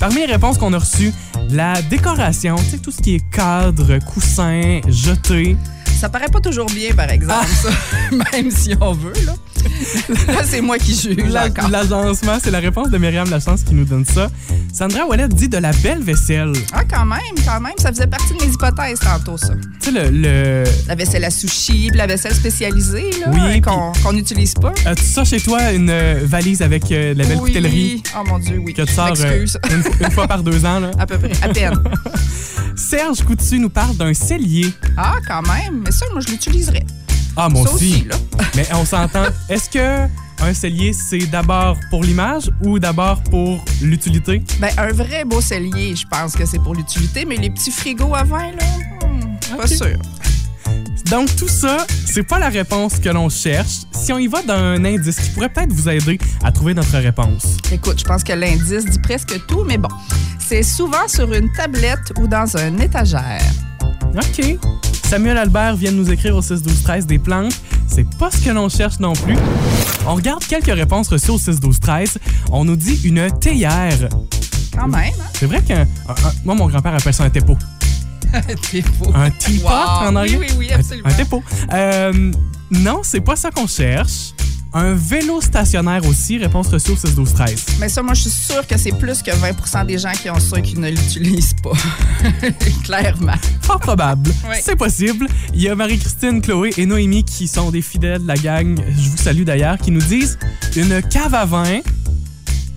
Parmi 0.00 0.16
les 0.16 0.32
réponses 0.32 0.56
qu'on 0.56 0.72
a 0.72 0.78
reçues, 0.78 1.12
la 1.50 1.82
décoration, 1.82 2.56
tu 2.56 2.64
sais, 2.64 2.78
tout 2.78 2.90
ce 2.90 3.02
qui 3.02 3.16
est 3.16 3.30
cadre, 3.30 3.98
coussin, 3.98 4.80
jeté. 4.88 5.56
Ça 6.02 6.08
paraît 6.08 6.26
pas 6.26 6.40
toujours 6.40 6.66
bien, 6.66 6.92
par 6.96 7.08
exemple, 7.10 7.46
ça. 7.46 7.70
Même 8.32 8.50
si 8.50 8.74
on 8.80 8.92
veut, 8.92 9.12
là. 9.24 9.36
Là, 10.26 10.42
c'est 10.44 10.60
moi 10.60 10.76
qui 10.76 10.96
juge. 10.96 11.32
L'agencement, 11.70 12.38
c'est 12.42 12.50
la 12.50 12.58
réponse 12.58 12.90
de 12.90 12.98
Myriam 12.98 13.30
Lachance 13.30 13.62
qui 13.62 13.72
nous 13.72 13.84
donne 13.84 14.04
ça. 14.04 14.28
Sandra 14.72 15.06
Wallet 15.06 15.28
dit 15.28 15.48
de 15.48 15.58
la 15.58 15.70
belle 15.70 16.02
vaisselle. 16.02 16.54
Ah, 16.72 16.82
quand 16.84 17.04
même, 17.04 17.20
quand 17.46 17.60
même. 17.60 17.74
Ça 17.78 17.90
faisait 17.90 18.08
partie 18.08 18.34
de 18.34 18.44
mes 18.44 18.52
hypothèses 18.52 18.98
tantôt, 18.98 19.36
ça. 19.36 19.54
Tu 19.80 19.92
sais, 19.92 20.10
le. 20.10 20.10
le... 20.10 20.64
La 20.88 20.96
vaisselle 20.96 21.22
à 21.22 21.30
sushi, 21.30 21.86
puis 21.90 21.98
la 21.98 22.08
vaisselle 22.08 22.34
spécialisée, 22.34 23.10
là, 23.20 23.30
Oui, 23.32 23.62
euh, 23.64 23.92
qu'on 24.02 24.12
n'utilise 24.12 24.54
pas. 24.54 24.72
As-tu 24.84 25.04
ça 25.04 25.22
chez 25.22 25.40
toi, 25.40 25.70
une 25.70 25.88
euh, 25.88 26.20
valise 26.24 26.62
avec 26.62 26.90
euh, 26.90 27.14
la 27.14 27.24
belle 27.24 27.38
oui, 27.40 27.52
coutellerie 27.52 28.02
oui. 28.04 28.12
Oh 28.18 28.24
mon 28.26 28.40
Dieu, 28.40 28.58
oui. 28.58 28.74
que 28.74 28.82
tu 28.82 28.92
sors 28.92 29.14
euh, 29.20 29.46
une, 29.70 30.04
une 30.04 30.10
fois 30.10 30.26
par 30.26 30.42
deux 30.42 30.64
ans? 30.64 30.80
Là? 30.80 30.90
À 30.98 31.06
peu 31.06 31.16
près, 31.16 31.30
à 31.42 31.48
peine. 31.48 31.78
Serge 32.74 33.22
Coutu 33.22 33.58
nous 33.58 33.68
parle 33.68 33.96
d'un 33.96 34.14
cellier. 34.14 34.72
Ah, 34.96 35.16
quand 35.26 35.42
même. 35.42 35.84
Ça, 35.92 36.06
moi, 36.12 36.20
je 36.26 36.32
l'utiliserais. 36.32 36.84
Ah, 37.36 37.48
moi 37.48 37.66
Ça 37.66 37.74
aussi. 37.74 37.92
aussi, 37.92 38.04
là. 38.08 38.16
Mais 38.56 38.66
on 38.74 38.84
s'entend. 38.84 39.24
Est-ce 39.48 39.68
que 39.70 40.08
un 40.42 40.54
cellier, 40.54 40.92
c'est 40.92 41.26
d'abord 41.26 41.76
pour 41.90 42.02
l'image 42.02 42.50
ou 42.64 42.78
d'abord 42.78 43.22
pour 43.24 43.64
l'utilité? 43.80 44.42
Ben, 44.58 44.70
un 44.76 44.92
vrai 44.92 45.24
beau 45.24 45.40
cellier, 45.40 45.94
je 45.94 46.06
pense 46.06 46.32
que 46.34 46.44
c'est 46.46 46.58
pour 46.58 46.74
l'utilité, 46.74 47.24
mais 47.24 47.36
les 47.36 47.50
petits 47.50 47.70
frigos 47.70 48.14
à 48.14 48.24
vin, 48.24 48.50
là, 48.50 49.06
hmm, 49.06 49.56
pas 49.56 49.66
sûr. 49.68 49.96
Donc, 51.10 51.34
tout 51.36 51.48
ça, 51.48 51.86
c'est 52.06 52.22
pas 52.22 52.38
la 52.38 52.48
réponse 52.48 52.98
que 52.98 53.08
l'on 53.10 53.28
cherche. 53.28 53.82
Si 53.92 54.12
on 54.12 54.18
y 54.18 54.26
va 54.26 54.42
d'un 54.42 54.82
indice 54.84 55.16
qui 55.20 55.30
pourrait 55.30 55.50
peut-être 55.50 55.72
vous 55.72 55.88
aider 55.88 56.18
à 56.42 56.50
trouver 56.50 56.74
notre 56.74 56.96
réponse. 56.98 57.58
Écoute, 57.70 58.00
je 58.00 58.04
pense 58.04 58.24
que 58.24 58.32
l'indice 58.32 58.86
dit 58.86 58.98
presque 58.98 59.46
tout, 59.46 59.62
mais 59.64 59.78
bon. 59.78 59.88
C'est 60.38 60.62
souvent 60.62 61.06
sur 61.08 61.32
une 61.32 61.52
tablette 61.52 62.12
ou 62.18 62.26
dans 62.26 62.56
un 62.56 62.78
étagère. 62.78 63.42
OK. 64.14 64.58
Samuel 65.12 65.36
Albert 65.36 65.76
vient 65.76 65.92
de 65.92 65.98
nous 65.98 66.10
écrire 66.10 66.34
au 66.34 66.40
6 66.40 66.62
12 66.62 66.82
13 66.84 67.06
des 67.06 67.18
plantes. 67.18 67.52
C'est 67.86 68.08
pas 68.16 68.30
ce 68.30 68.38
que 68.38 68.48
l'on 68.48 68.70
cherche 68.70 68.98
non 68.98 69.12
plus. 69.12 69.36
On 70.06 70.14
regarde 70.14 70.42
quelques 70.42 70.74
réponses 70.74 71.08
reçues 71.08 71.32
au 71.32 71.38
6 71.38 71.60
12 71.60 71.80
13. 71.80 72.16
On 72.50 72.64
nous 72.64 72.76
dit 72.76 72.98
une 73.04 73.30
théière. 73.38 74.08
Quand 74.74 74.88
même, 74.88 74.94
hein? 75.20 75.24
C'est 75.34 75.44
vrai 75.44 75.60
qu'un. 75.60 75.82
un- 75.82 76.12
un- 76.12 76.32
moi, 76.46 76.54
mon 76.54 76.66
grand-père 76.66 76.94
appelle 76.94 77.12
ça 77.12 77.24
un 77.24 77.28
tepo. 77.28 77.58
T'es 78.70 78.82
beau. 78.98 79.12
Un 79.14 79.28
teapot 79.28 79.68
Wow. 79.68 80.08
en 80.08 80.16
anglais? 80.16 80.38
Oui, 80.40 80.46
oui, 80.48 80.54
oui, 80.60 80.72
absolument. 80.72 81.06
Un, 81.06 81.12
un 81.12 81.14
tepo. 81.14 81.42
Euh, 81.74 82.32
non, 82.70 83.00
c'est 83.02 83.20
pas 83.20 83.36
ça 83.36 83.50
qu'on 83.50 83.66
cherche. 83.66 84.32
Un 84.74 84.94
vélo 84.94 85.40
stationnaire 85.42 86.04
aussi, 86.06 86.38
réponse 86.38 86.68
reçue 86.68 86.92
au 86.92 86.96
6 86.96 87.14
12 87.14 87.34
13 87.34 87.64
Mais 87.78 87.90
ça, 87.90 88.02
moi, 88.02 88.14
je 88.14 88.22
suis 88.22 88.30
sûre 88.30 88.66
que 88.66 88.78
c'est 88.78 88.92
plus 88.98 89.20
que 89.22 89.30
20% 89.30 89.84
des 89.84 89.98
gens 89.98 90.12
qui 90.12 90.30
ont 90.30 90.40
ça 90.40 90.58
et 90.58 90.62
qui 90.62 90.78
ne 90.78 90.88
l'utilisent 90.88 91.54
pas. 91.62 91.72
Clairement. 92.84 93.34
Fort 93.60 93.80
probable. 93.80 94.30
Oui. 94.48 94.56
C'est 94.62 94.76
possible. 94.76 95.26
Il 95.52 95.60
y 95.60 95.68
a 95.68 95.74
Marie-Christine, 95.74 96.40
Chloé 96.40 96.70
et 96.78 96.86
Noémie 96.86 97.22
qui 97.24 97.48
sont 97.48 97.70
des 97.70 97.82
fidèles 97.82 98.22
de 98.22 98.26
la 98.28 98.36
gang. 98.36 98.80
Je 98.98 99.10
vous 99.10 99.16
salue 99.18 99.42
d'ailleurs, 99.42 99.76
qui 99.76 99.90
nous 99.90 100.00
disent 100.00 100.38
une 100.74 101.02
cave 101.02 101.34
à 101.34 101.44
vin, 101.44 101.80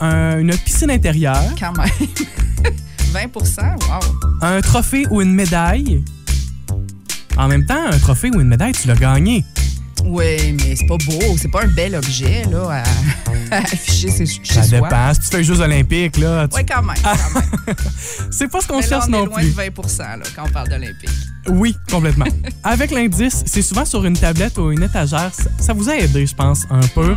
un- 0.01 0.39
une 0.39 0.55
piscine 0.57 0.91
intérieure, 0.91 1.43
Quand 1.57 1.71
même. 1.77 1.89
20% 3.13 3.61
wow. 3.87 3.99
un 4.41 4.59
trophée 4.59 5.05
ou 5.11 5.21
une 5.21 5.31
médaille. 5.33 6.03
En 7.37 7.47
même 7.47 7.65
temps, 7.65 7.85
un 7.89 7.97
trophée 7.99 8.29
ou 8.35 8.41
une 8.41 8.47
médaille, 8.49 8.73
tu 8.73 8.87
l'as 8.89 8.95
gagné. 8.95 9.45
Oui, 10.03 10.53
mais 10.53 10.75
c'est 10.75 10.85
pas 10.87 10.97
beau. 10.97 11.37
C'est 11.37 11.47
pas 11.49 11.63
un 11.63 11.67
bel 11.67 11.95
objet, 11.95 12.43
là, 12.51 12.83
à, 12.83 12.83
à 13.55 13.57
afficher 13.59 14.09
chez, 14.11 14.25
chez 14.25 14.53
Ça 14.53 14.63
soi. 14.63 14.81
dépend. 14.81 15.13
Si 15.13 15.19
tu 15.21 15.25
fais 15.27 15.37
les 15.37 15.43
Jeux 15.43 15.59
olympiques, 15.61 16.17
là, 16.17 16.47
tu- 16.47 16.55
Oui, 16.57 16.65
quand 16.65 16.81
même. 16.83 16.95
même. 17.03 17.75
c'est 18.31 18.47
pas 18.49 18.61
ce 18.61 18.67
qu'on 18.67 18.75
Mais 18.77 18.81
là, 18.83 18.87
cherche 18.87 19.05
on 19.07 19.13
est 19.13 19.17
non 19.17 19.25
loin 19.25 19.39
plus. 19.39 19.49
de 19.49 19.55
20 19.55 20.17
là, 20.17 20.23
quand 20.35 20.43
on 20.45 20.49
parle 20.51 20.69
d'Olympique. 20.69 21.09
Oui, 21.49 21.75
complètement. 21.89 22.25
Avec 22.63 22.91
l'indice, 22.91 23.43
c'est 23.45 23.61
souvent 23.61 23.85
sur 23.85 24.03
une 24.05 24.17
tablette 24.17 24.57
ou 24.57 24.71
une 24.71 24.83
étagère. 24.83 25.31
Ça, 25.59 25.73
vous 25.73 25.89
a 25.89 25.95
aidé, 25.95 26.25
je 26.25 26.35
pense, 26.35 26.63
un 26.69 26.85
peu. 26.93 27.15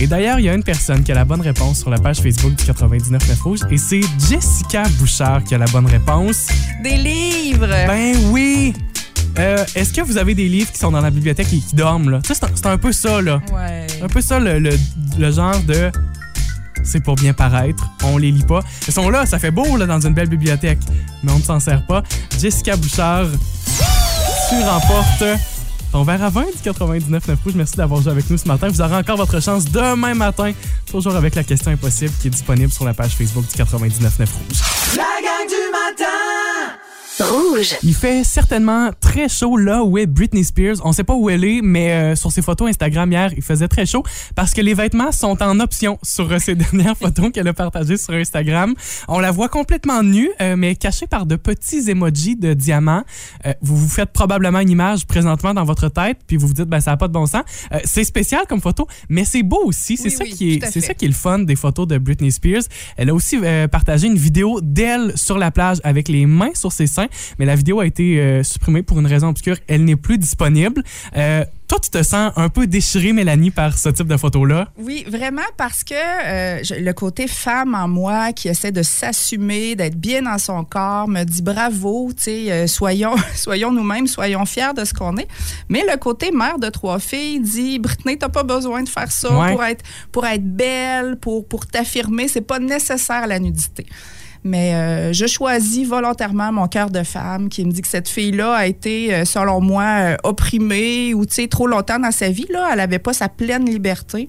Et 0.00 0.06
d'ailleurs, 0.06 0.38
il 0.38 0.46
y 0.46 0.48
a 0.48 0.54
une 0.54 0.64
personne 0.64 1.02
qui 1.04 1.12
a 1.12 1.14
la 1.14 1.24
bonne 1.24 1.42
réponse 1.42 1.80
sur 1.80 1.90
la 1.90 1.98
page 1.98 2.20
Facebook 2.20 2.54
du 2.54 2.64
99 2.64 3.28
9 3.28 3.40
Rouge 3.42 3.60
et 3.70 3.76
c'est 3.78 4.00
Jessica 4.28 4.84
Bouchard 4.98 5.44
qui 5.44 5.54
a 5.54 5.58
la 5.58 5.66
bonne 5.66 5.86
réponse. 5.86 6.46
Des 6.82 6.96
livres! 6.96 7.66
Ben 7.68 8.16
oui! 8.30 8.72
Euh, 9.38 9.64
Est-ce 9.74 9.92
que 9.92 10.00
vous 10.02 10.18
avez 10.18 10.34
des 10.34 10.48
livres 10.48 10.70
qui 10.70 10.78
sont 10.78 10.90
dans 10.90 11.00
la 11.00 11.10
bibliothèque 11.10 11.48
et 11.52 11.58
qui 11.58 11.74
dorment, 11.74 12.10
là? 12.10 12.20
Tu 12.22 12.34
sais, 12.34 12.40
c'est 12.54 12.66
un- 12.66 12.78
peu 12.78 12.92
ça, 12.92 13.20
là. 13.22 13.40
ouais. 13.52 13.86
Un 14.02 14.08
peu 14.08 14.20
ça, 14.20 14.38
le, 14.38 14.58
le- 14.58 14.78
le 15.18 15.30
genre 15.32 15.58
de... 15.60 15.90
C'est 16.84 17.00
pour 17.00 17.14
bien 17.14 17.32
paraître, 17.32 17.84
on 18.02 18.18
les 18.18 18.32
lit 18.32 18.42
pas. 18.42 18.60
Ils 18.88 18.92
sont 18.92 19.08
là, 19.08 19.24
ça 19.24 19.38
fait 19.38 19.52
beau, 19.52 19.76
là, 19.76 19.86
dans 19.86 20.00
une 20.04 20.14
belle 20.14 20.28
bibliothèque, 20.28 20.80
mais 21.22 21.30
on 21.30 21.38
ne 21.38 21.42
s'en 21.42 21.60
sert 21.60 21.86
pas. 21.86 22.02
Jessica 22.40 22.76
Bouchard, 22.76 23.26
tu 24.48 24.56
remportes 24.64 25.24
ton 25.92 26.02
verre 26.02 26.24
à 26.24 26.30
vin 26.30 26.44
du 26.44 26.68
99.9 26.70 27.36
Rouge. 27.44 27.52
Merci 27.54 27.76
d'avoir 27.76 28.02
joué 28.02 28.10
avec 28.10 28.28
nous 28.28 28.36
ce 28.36 28.48
matin. 28.48 28.68
Vous 28.68 28.80
aurez 28.80 28.96
encore 28.96 29.16
votre 29.16 29.40
chance 29.40 29.66
demain 29.66 30.14
matin, 30.14 30.52
toujours 30.90 31.14
avec 31.14 31.34
la 31.36 31.44
question 31.44 31.70
impossible 31.70 32.12
qui 32.20 32.26
est 32.28 32.30
disponible 32.30 32.72
sur 32.72 32.84
la 32.84 32.94
page 32.94 33.12
Facebook 33.12 33.44
du 33.46 33.62
99.9 33.62 33.68
Rouge. 34.08 34.60
La 34.96 35.02
gang 35.22 35.46
du 35.46 35.54
matin 35.70 36.10
Rouge. 37.20 37.76
Il 37.82 37.94
fait 37.94 38.24
certainement 38.24 38.90
très 39.00 39.28
chaud 39.28 39.56
là 39.56 39.84
où 39.84 39.98
est 39.98 40.06
Britney 40.06 40.44
Spears. 40.44 40.76
On 40.84 40.92
sait 40.92 41.04
pas 41.04 41.14
où 41.14 41.28
elle 41.28 41.44
est, 41.44 41.60
mais 41.62 41.92
euh, 41.92 42.16
sur 42.16 42.32
ses 42.32 42.40
photos 42.40 42.70
Instagram 42.70 43.10
hier, 43.12 43.30
il 43.36 43.42
faisait 43.42 43.68
très 43.68 43.84
chaud 43.86 44.02
parce 44.34 44.54
que 44.54 44.60
les 44.60 44.72
vêtements 44.74 45.12
sont 45.12 45.42
en 45.42 45.60
option 45.60 45.98
sur 46.02 46.32
euh, 46.32 46.38
ses 46.38 46.54
dernières 46.56 46.96
photos 46.96 47.30
qu'elle 47.30 47.46
a 47.48 47.52
partagées 47.52 47.98
sur 47.98 48.14
Instagram. 48.14 48.74
On 49.08 49.20
la 49.20 49.30
voit 49.30 49.48
complètement 49.48 50.02
nue, 50.02 50.30
euh, 50.40 50.56
mais 50.56 50.74
cachée 50.74 51.06
par 51.06 51.26
de 51.26 51.36
petits 51.36 51.90
emojis 51.90 52.36
de 52.36 52.54
diamants. 52.54 53.04
Euh, 53.46 53.52
vous 53.60 53.76
vous 53.76 53.88
faites 53.88 54.12
probablement 54.12 54.60
une 54.60 54.70
image 54.70 55.06
présentement 55.06 55.52
dans 55.52 55.64
votre 55.64 55.88
tête, 55.88 56.18
puis 56.26 56.36
vous 56.36 56.46
vous 56.46 56.54
dites, 56.54 56.68
ben 56.68 56.80
ça 56.80 56.92
n'a 56.92 56.96
pas 56.96 57.08
de 57.08 57.12
bon 57.12 57.26
sens. 57.26 57.42
Euh, 57.72 57.78
c'est 57.84 58.04
spécial 58.04 58.46
comme 58.48 58.60
photo, 58.60 58.86
mais 59.08 59.24
c'est 59.24 59.42
beau 59.42 59.60
aussi. 59.64 59.96
C'est 59.96 60.04
Oui, 60.04 60.10
ça 60.10 60.24
oui, 60.24 60.30
qui 60.30 60.54
est, 60.54 60.70
c'est 60.70 60.80
ça 60.80 60.94
qui 60.94 61.04
est 61.04 61.08
le 61.08 61.14
fun 61.14 61.40
des 61.40 61.56
photos 61.56 61.86
de 61.86 61.98
Britney 61.98 62.32
Spears. 62.32 62.62
Elle 62.96 63.10
a 63.10 63.14
aussi 63.14 63.38
euh, 63.42 63.68
partagé 63.68 64.06
une 64.06 64.16
vidéo 64.18 64.60
d'elle 64.62 65.12
sur 65.16 65.38
la 65.38 65.50
plage 65.50 65.78
avec 65.84 66.08
les 66.08 66.26
mains 66.26 66.54
sur 66.54 66.72
ses 66.72 66.86
seins, 66.86 67.01
mais 67.38 67.44
la 67.46 67.56
vidéo 67.56 67.80
a 67.80 67.86
été 67.86 68.18
euh, 68.20 68.42
supprimée 68.42 68.82
pour 68.82 68.98
une 69.00 69.06
raison 69.06 69.28
obscure. 69.28 69.56
Elle 69.68 69.84
n'est 69.84 69.96
plus 69.96 70.18
disponible. 70.18 70.82
Euh, 71.16 71.44
toi, 71.68 71.78
tu 71.80 71.88
te 71.88 72.02
sens 72.02 72.32
un 72.36 72.50
peu 72.50 72.66
déchirée, 72.66 73.14
Mélanie, 73.14 73.50
par 73.50 73.78
ce 73.78 73.88
type 73.88 74.06
de 74.06 74.16
photo-là? 74.18 74.68
Oui, 74.76 75.04
vraiment 75.08 75.40
parce 75.56 75.84
que 75.84 75.94
euh, 75.94 76.62
je- 76.62 76.74
le 76.74 76.92
côté 76.92 77.26
femme 77.26 77.74
en 77.74 77.88
moi 77.88 78.32
qui 78.34 78.48
essaie 78.48 78.72
de 78.72 78.82
s'assumer, 78.82 79.74
d'être 79.74 79.96
bien 79.96 80.22
dans 80.22 80.36
son 80.36 80.64
corps, 80.64 81.08
me 81.08 81.24
dit 81.24 81.40
bravo, 81.40 82.10
tu 82.14 82.22
sais, 82.24 82.52
euh, 82.52 82.66
soyons, 82.66 83.14
soyons 83.34 83.72
nous-mêmes, 83.72 84.06
soyons 84.06 84.44
fiers 84.44 84.74
de 84.76 84.84
ce 84.84 84.92
qu'on 84.92 85.16
est. 85.16 85.28
Mais 85.70 85.82
le 85.90 85.96
côté 85.96 86.30
mère 86.30 86.58
de 86.58 86.68
trois 86.68 86.98
filles 86.98 87.40
dit 87.40 87.78
Britney, 87.78 88.18
t'as 88.18 88.28
pas 88.28 88.42
besoin 88.42 88.82
de 88.82 88.88
faire 88.88 89.10
ça 89.10 89.32
Ouais. 89.38 89.52
pour 89.52 89.64
être 89.64 89.82
pour 90.10 90.26
être 90.26 90.44
belle, 90.44 91.16
pour 91.16 91.46
pour 91.48 91.66
t'affirmer, 91.66 92.28
c'est 92.28 92.42
pas 92.42 92.58
nécessaire 92.58 93.26
la 93.26 93.38
nudité. 93.38 93.86
Mais 94.44 94.74
euh, 94.74 95.12
je 95.12 95.26
choisis 95.26 95.86
volontairement 95.86 96.50
mon 96.52 96.66
cœur 96.66 96.90
de 96.90 97.02
femme 97.04 97.48
qui 97.48 97.64
me 97.64 97.70
dit 97.70 97.80
que 97.80 97.86
cette 97.88 98.08
fille-là 98.08 98.52
a 98.54 98.66
été, 98.66 99.14
euh, 99.14 99.24
selon 99.24 99.60
moi, 99.60 99.84
euh, 99.84 100.16
opprimée 100.24 101.14
ou, 101.14 101.24
tu 101.26 101.34
sais, 101.34 101.46
trop 101.48 101.68
longtemps 101.68 102.00
dans 102.00 102.10
sa 102.10 102.28
vie. 102.28 102.46
Là, 102.52 102.68
elle 102.72 102.78
n'avait 102.78 102.98
pas 102.98 103.12
sa 103.12 103.28
pleine 103.28 103.64
liberté. 103.66 104.28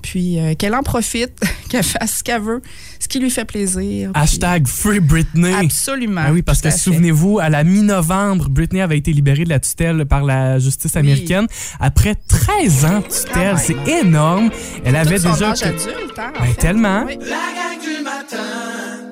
Puis 0.00 0.38
euh, 0.38 0.54
qu'elle 0.54 0.74
en 0.74 0.82
profite, 0.82 1.40
qu'elle 1.70 1.82
fasse 1.82 2.18
ce 2.18 2.24
qu'elle 2.24 2.40
veut, 2.42 2.60
ce 3.00 3.08
qui 3.08 3.18
lui 3.20 3.30
fait 3.30 3.44
plaisir. 3.46 4.10
Puis- 4.12 4.22
Hashtag 4.22 4.66
Free 4.66 5.00
Britney. 5.00 5.52
Absolument. 5.54 6.22
Ah 6.26 6.32
oui, 6.32 6.42
parce 6.42 6.60
que 6.62 6.70
souvenez-vous, 6.70 7.38
à 7.38 7.48
la 7.50 7.64
mi-novembre, 7.64 8.48
Britney 8.50 8.80
avait 8.82 8.98
été 8.98 9.12
libérée 9.12 9.44
de 9.44 9.48
la 9.50 9.60
tutelle 9.60 10.04
par 10.06 10.22
la 10.22 10.58
justice 10.58 10.96
américaine. 10.96 11.46
Après 11.80 12.14
13 12.28 12.84
ans 12.86 12.98
de 13.00 13.04
tutelle, 13.04 13.56
Quand 13.56 13.58
c'est 13.58 14.00
énorme. 14.02 14.50
Elle 14.84 14.96
avait 14.96 15.16
Tout 15.16 15.22
son 15.24 15.32
déjà... 15.32 15.50
âge 15.52 15.62
adulte, 15.62 15.88
hein, 16.18 16.32
en 16.36 16.40
Ben, 16.40 16.46
fait. 16.48 16.54
tellement. 16.60 17.04
Oui. 17.06 17.16
La 17.20 17.26
gang 17.26 17.80
du 17.82 18.02
matin 18.04 18.36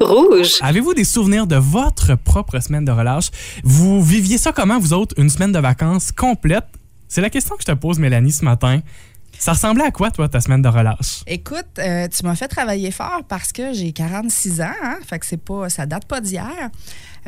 Rouge. 0.01 0.59
Avez-vous 0.61 0.95
des 0.95 1.05
souvenirs 1.05 1.47
de 1.47 1.57
votre 1.57 2.15
propre 2.17 2.61
semaine 2.61 2.85
de 2.85 2.93
relâche? 2.93 3.31
Vous 3.63 4.03
viviez 4.03 4.39
ça 4.39 4.53
comment, 4.53 4.79
vous 4.79 4.93
autres, 4.93 5.15
une 5.19 5.29
semaine 5.29 5.53
de 5.53 5.59
vacances 5.59 6.13
complète? 6.13 6.67
C'est 7.09 7.21
la 7.21 7.31
question 7.31 7.57
que 7.57 7.63
je 7.63 7.73
te 7.73 7.77
pose, 7.77 7.99
Mélanie, 7.99 8.33
ce 8.33 8.45
matin. 8.45 8.81
Ça 9.39 9.53
ressemblait 9.53 9.85
à 9.85 9.91
quoi, 9.91 10.11
toi, 10.11 10.29
ta 10.29 10.41
semaine 10.41 10.63
de 10.63 10.69
relâche? 10.69 11.23
Écoute, 11.27 11.79
euh, 11.79 12.07
tu 12.09 12.25
m'as 12.25 12.37
fait 12.37 12.49
travailler 12.49 12.91
fort 12.91 13.23
parce 13.29 13.53
que 13.53 13.73
j'ai 13.73 13.93
46 13.93 14.61
ans, 14.61 14.71
hein, 14.83 14.99
fait 15.07 15.19
que 15.19 15.27
c'est 15.27 15.43
pas, 15.43 15.69
ça 15.69 15.87
date 15.87 16.07
pas 16.07 16.21
d'hier. 16.21 16.71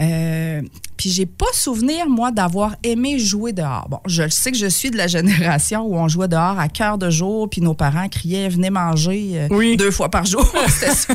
Euh, 0.01 0.61
Puis 0.97 1.11
j'ai 1.11 1.27
pas 1.27 1.47
souvenir, 1.53 2.09
moi, 2.09 2.31
d'avoir 2.33 2.75
aimé 2.83 3.19
jouer 3.19 3.53
dehors. 3.53 3.89
Bon, 3.89 3.99
je 4.07 4.23
le 4.23 4.31
sais 4.31 4.51
que 4.51 4.57
je 4.59 4.67
suis 4.67 4.91
de 4.91 4.97
la 4.97 5.07
génération 5.07 5.83
où 5.83 5.97
on 5.97 6.09
jouait 6.09 6.27
dehors 6.29 6.59
à 6.59 6.69
cœur 6.69 6.99
de 6.99 7.11
jour, 7.11 7.49
puis 7.49 7.61
nos 7.61 7.75
parents 7.75 8.09
criaient 8.09 8.49
«venez 8.51 8.71
manger 8.71 9.33
euh, 9.35 9.49
Oui. 9.51 9.77
deux 9.77 9.91
fois 9.93 10.09
par 10.09 10.25
jour». 10.25 10.45
C'était 10.69 10.95
ça, 10.95 11.15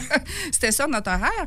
c'était 0.52 0.72
ça 0.72 0.88
notre 0.88 1.10
horaire. 1.12 1.46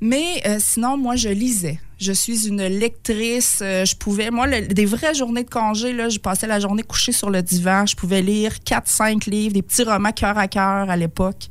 Mais 0.00 0.42
euh, 0.46 0.56
sinon, 0.58 0.96
moi, 0.96 1.14
je 1.16 1.28
lisais. 1.28 1.78
Je 2.00 2.12
suis 2.12 2.48
une 2.48 2.62
lectrice. 2.66 3.58
je 3.60 3.94
pouvais, 3.94 4.30
moi, 4.30 4.48
le- 4.48 4.66
des 4.66 4.86
vraies 4.86 5.14
journées 5.14 5.44
de 5.44 5.50
congé, 5.50 5.92
là, 5.92 6.08
je 6.08 6.18
passais 6.18 6.48
la 6.48 6.58
journée 6.58 6.82
couchée 6.82 7.12
sur 7.12 7.30
le 7.30 7.42
divan. 7.42 7.86
Je 7.86 7.94
pouvais 7.94 8.22
lire 8.22 8.54
4-5 8.64 9.30
livres, 9.30 9.54
des 9.54 9.62
petits 9.62 9.84
romans 9.84 10.10
cœur 10.10 10.36
à 10.36 10.48
cœur 10.48 10.90
à 10.90 10.96
l'époque. 10.96 11.48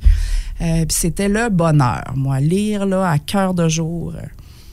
Euh, 0.60 0.84
puis 0.84 0.96
c'était 0.98 1.28
le 1.28 1.48
bonheur, 1.48 2.04
moi, 2.16 2.38
lire 2.40 2.84
là, 2.84 3.08
à 3.10 3.18
cœur 3.18 3.54
de 3.54 3.66
jour. 3.68 4.12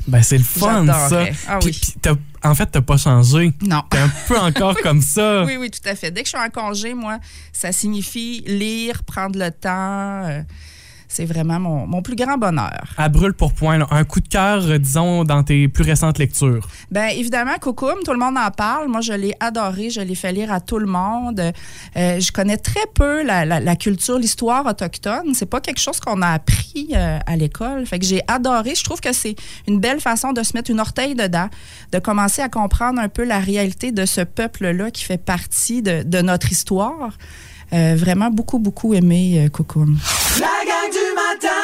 Ben, 0.10 0.22
c'est 0.24 0.38
le 0.38 0.44
fun, 0.44 0.86
ça. 0.88 1.26
Ah 1.48 1.60
oui. 1.64 1.72
puis 1.72 2.12
en 2.44 2.56
fait, 2.56 2.66
t'as 2.68 2.82
pas 2.82 2.98
changé. 2.98 3.52
Non. 3.62 3.84
T'es 3.90 3.98
un 3.98 4.12
peu 4.28 4.38
encore 4.38 4.76
comme 4.84 5.02
ça. 5.02 5.44
Oui, 5.44 5.58
oui, 5.58 5.70
tout 5.70 5.88
à 5.88 5.96
fait. 5.96 6.12
Dès 6.12 6.22
que 6.24 6.30
je 6.30 6.38
suis 6.38 6.46
en 6.46 6.50
congé, 6.50 6.94
moi, 6.94 7.20
ça 7.52 7.72
signifie 7.72 8.44
lire, 8.48 9.04
prendre 9.04 9.38
le 9.38 9.52
temps. 9.52 10.26
euh, 10.28 10.42
c'est 11.12 11.26
vraiment 11.26 11.60
mon, 11.60 11.86
mon 11.88 12.02
plus 12.02 12.16
grand 12.16 12.38
bonheur. 12.38 12.84
À 12.98 13.10
brûle 13.10 13.34
pour 13.34 13.52
point, 13.54 13.80
là. 13.80 13.88
un 13.92 14.04
coup 14.06 14.22
de 14.22 14.28
cœur, 14.30 14.64
euh, 14.66 14.78
disons, 14.78 15.24
dans 15.26 15.44
tes 15.44 15.68
plus 15.68 15.84
récentes 15.84 16.20
lectures. 16.20 16.66
Bien, 16.92 17.08
évidemment, 17.08 17.56
Coucoum, 17.60 17.96
tout 18.06 18.14
le 18.14 18.20
monde 18.20 18.38
en 18.38 18.52
parle. 18.52 18.88
Moi, 18.88 19.02
je 19.02 19.14
l'ai 19.14 19.34
adoré. 19.40 19.90
Je 19.90 20.02
l'ai 20.02 20.16
fait 20.16 20.32
lire 20.32 20.54
à 20.54 20.62
tout 20.62 20.78
le 20.80 20.86
monde. 20.86 21.40
Euh, 21.98 22.20
je 22.20 22.32
connais 22.32 22.58
très 22.58 22.86
peu 22.94 23.24
la, 23.26 23.44
la- 23.44 23.60
la 23.60 23.76
culture, 23.76 24.18
l'histoire 24.20 24.66
autochtone. 24.66 25.34
C'est 25.34 25.48
pas 25.50 25.60
quelque 25.60 25.80
chose 25.82 26.00
qu'on 26.00 26.22
a 26.22 26.28
appris 26.30 26.90
euh, 26.94 27.18
à 27.26 27.36
l'école. 27.36 27.86
Fait 27.86 27.98
que 28.00 28.06
j'ai 28.06 28.22
adoré. 28.28 28.76
Je 28.76 28.84
trouve 28.84 29.02
que 29.02 29.12
c'est 29.12 29.36
une 29.68 29.80
belle 29.80 30.00
façon 30.00 30.32
de 30.32 30.44
se 30.44 30.54
mettre 30.56 30.70
une 30.70 30.80
orteille 30.80 31.16
dedans, 31.16 31.50
de 31.92 32.00
commencer 32.00 32.42
à 32.44 32.50
comprendre 32.50 33.02
un 33.02 33.10
peu 33.10 33.24
la 33.26 33.40
réalité 33.40 33.92
de 33.92 34.06
ce 34.06 34.22
peuple-là 34.22 34.92
qui 34.92 35.04
fait 35.04 35.18
partie 35.18 35.82
de, 35.82 36.04
de 36.04 36.22
notre 36.22 36.52
histoire. 36.52 37.18
Euh, 37.74 37.96
vraiment 37.96 38.30
beaucoup, 38.32 38.60
beaucoup 38.60 38.94
aimé 38.94 39.44
euh, 39.46 39.50
Coucoum. 39.50 39.98
La 40.40 40.48
gang 40.66 40.92
du 40.92 41.16
matin 41.16 41.56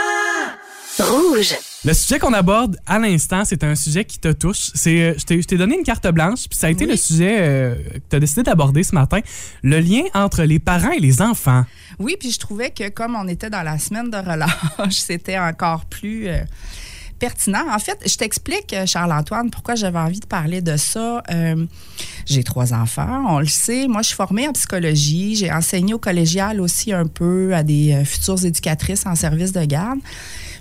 Rouge. 0.99 1.55
Le 1.83 1.93
sujet 1.93 2.19
qu'on 2.19 2.31
aborde 2.33 2.77
à 2.85 2.99
l'instant, 2.99 3.43
c'est 3.43 3.63
un 3.63 3.75
sujet 3.75 4.05
qui 4.05 4.17
te 4.17 4.31
touche. 4.31 4.71
C'est, 4.75 5.01
euh, 5.01 5.13
je 5.17 5.25
t'ai- 5.25 5.41
je 5.41 5.47
t'ai 5.47 5.57
donné 5.57 5.75
une 5.77 5.83
carte 5.83 6.07
blanche, 6.07 6.47
puis 6.49 6.57
ça 6.57 6.67
a 6.67 6.69
été 6.69 6.85
Oui. 6.85 6.91
le 6.91 6.97
sujet 6.97 7.37
euh, 7.41 7.75
que 7.75 7.99
tu 8.09 8.15
as 8.15 8.19
décidé 8.19 8.43
d'aborder 8.43 8.83
ce 8.83 8.95
matin. 8.95 9.19
Le 9.61 9.79
lien 9.79 10.03
entre 10.13 10.43
les 10.43 10.59
parents 10.59 10.91
et 10.91 10.99
les 10.99 11.21
enfants. 11.21 11.65
Oui, 11.99 12.15
puis 12.19 12.31
je 12.31 12.39
trouvais 12.39 12.69
que 12.71 12.87
comme 12.89 13.15
on 13.15 13.27
était 13.27 13.49
dans 13.49 13.61
la 13.63 13.77
semaine 13.77 14.09
de 14.09 14.17
relâche, 14.17 14.51
c'était 14.91 15.37
encore 15.37 15.85
plus 15.85 16.27
euh, 16.27 16.39
pertinent. 17.19 17.63
En 17.71 17.79
fait, 17.79 17.97
je 18.05 18.15
t'explique, 18.15 18.73
euh, 18.73 18.85
Charles-Antoine, 18.85 19.49
pourquoi 19.49 19.75
j'avais 19.75 19.99
envie 19.99 20.19
de 20.19 20.25
parler 20.25 20.61
de 20.61 20.77
ça. 20.77 21.23
Euh, 21.31 21.65
j'ai 22.25 22.43
trois 22.43 22.73
enfants, 22.73 23.23
on 23.27 23.39
le 23.39 23.47
sait. 23.47 23.87
Moi, 23.87 24.01
je 24.01 24.07
suis 24.07 24.15
formée 24.15 24.47
en 24.47 24.53
psychologie. 24.53 25.35
J'ai 25.35 25.51
enseigné 25.51 25.93
au 25.93 25.99
collégial 25.99 26.59
aussi 26.61 26.93
un 26.93 27.05
peu 27.05 27.53
à 27.53 27.63
des 27.63 27.93
euh, 27.93 28.05
futures 28.05 28.43
éducatrices 28.45 29.05
en 29.05 29.15
service 29.15 29.51
de 29.51 29.63
garde. 29.65 29.99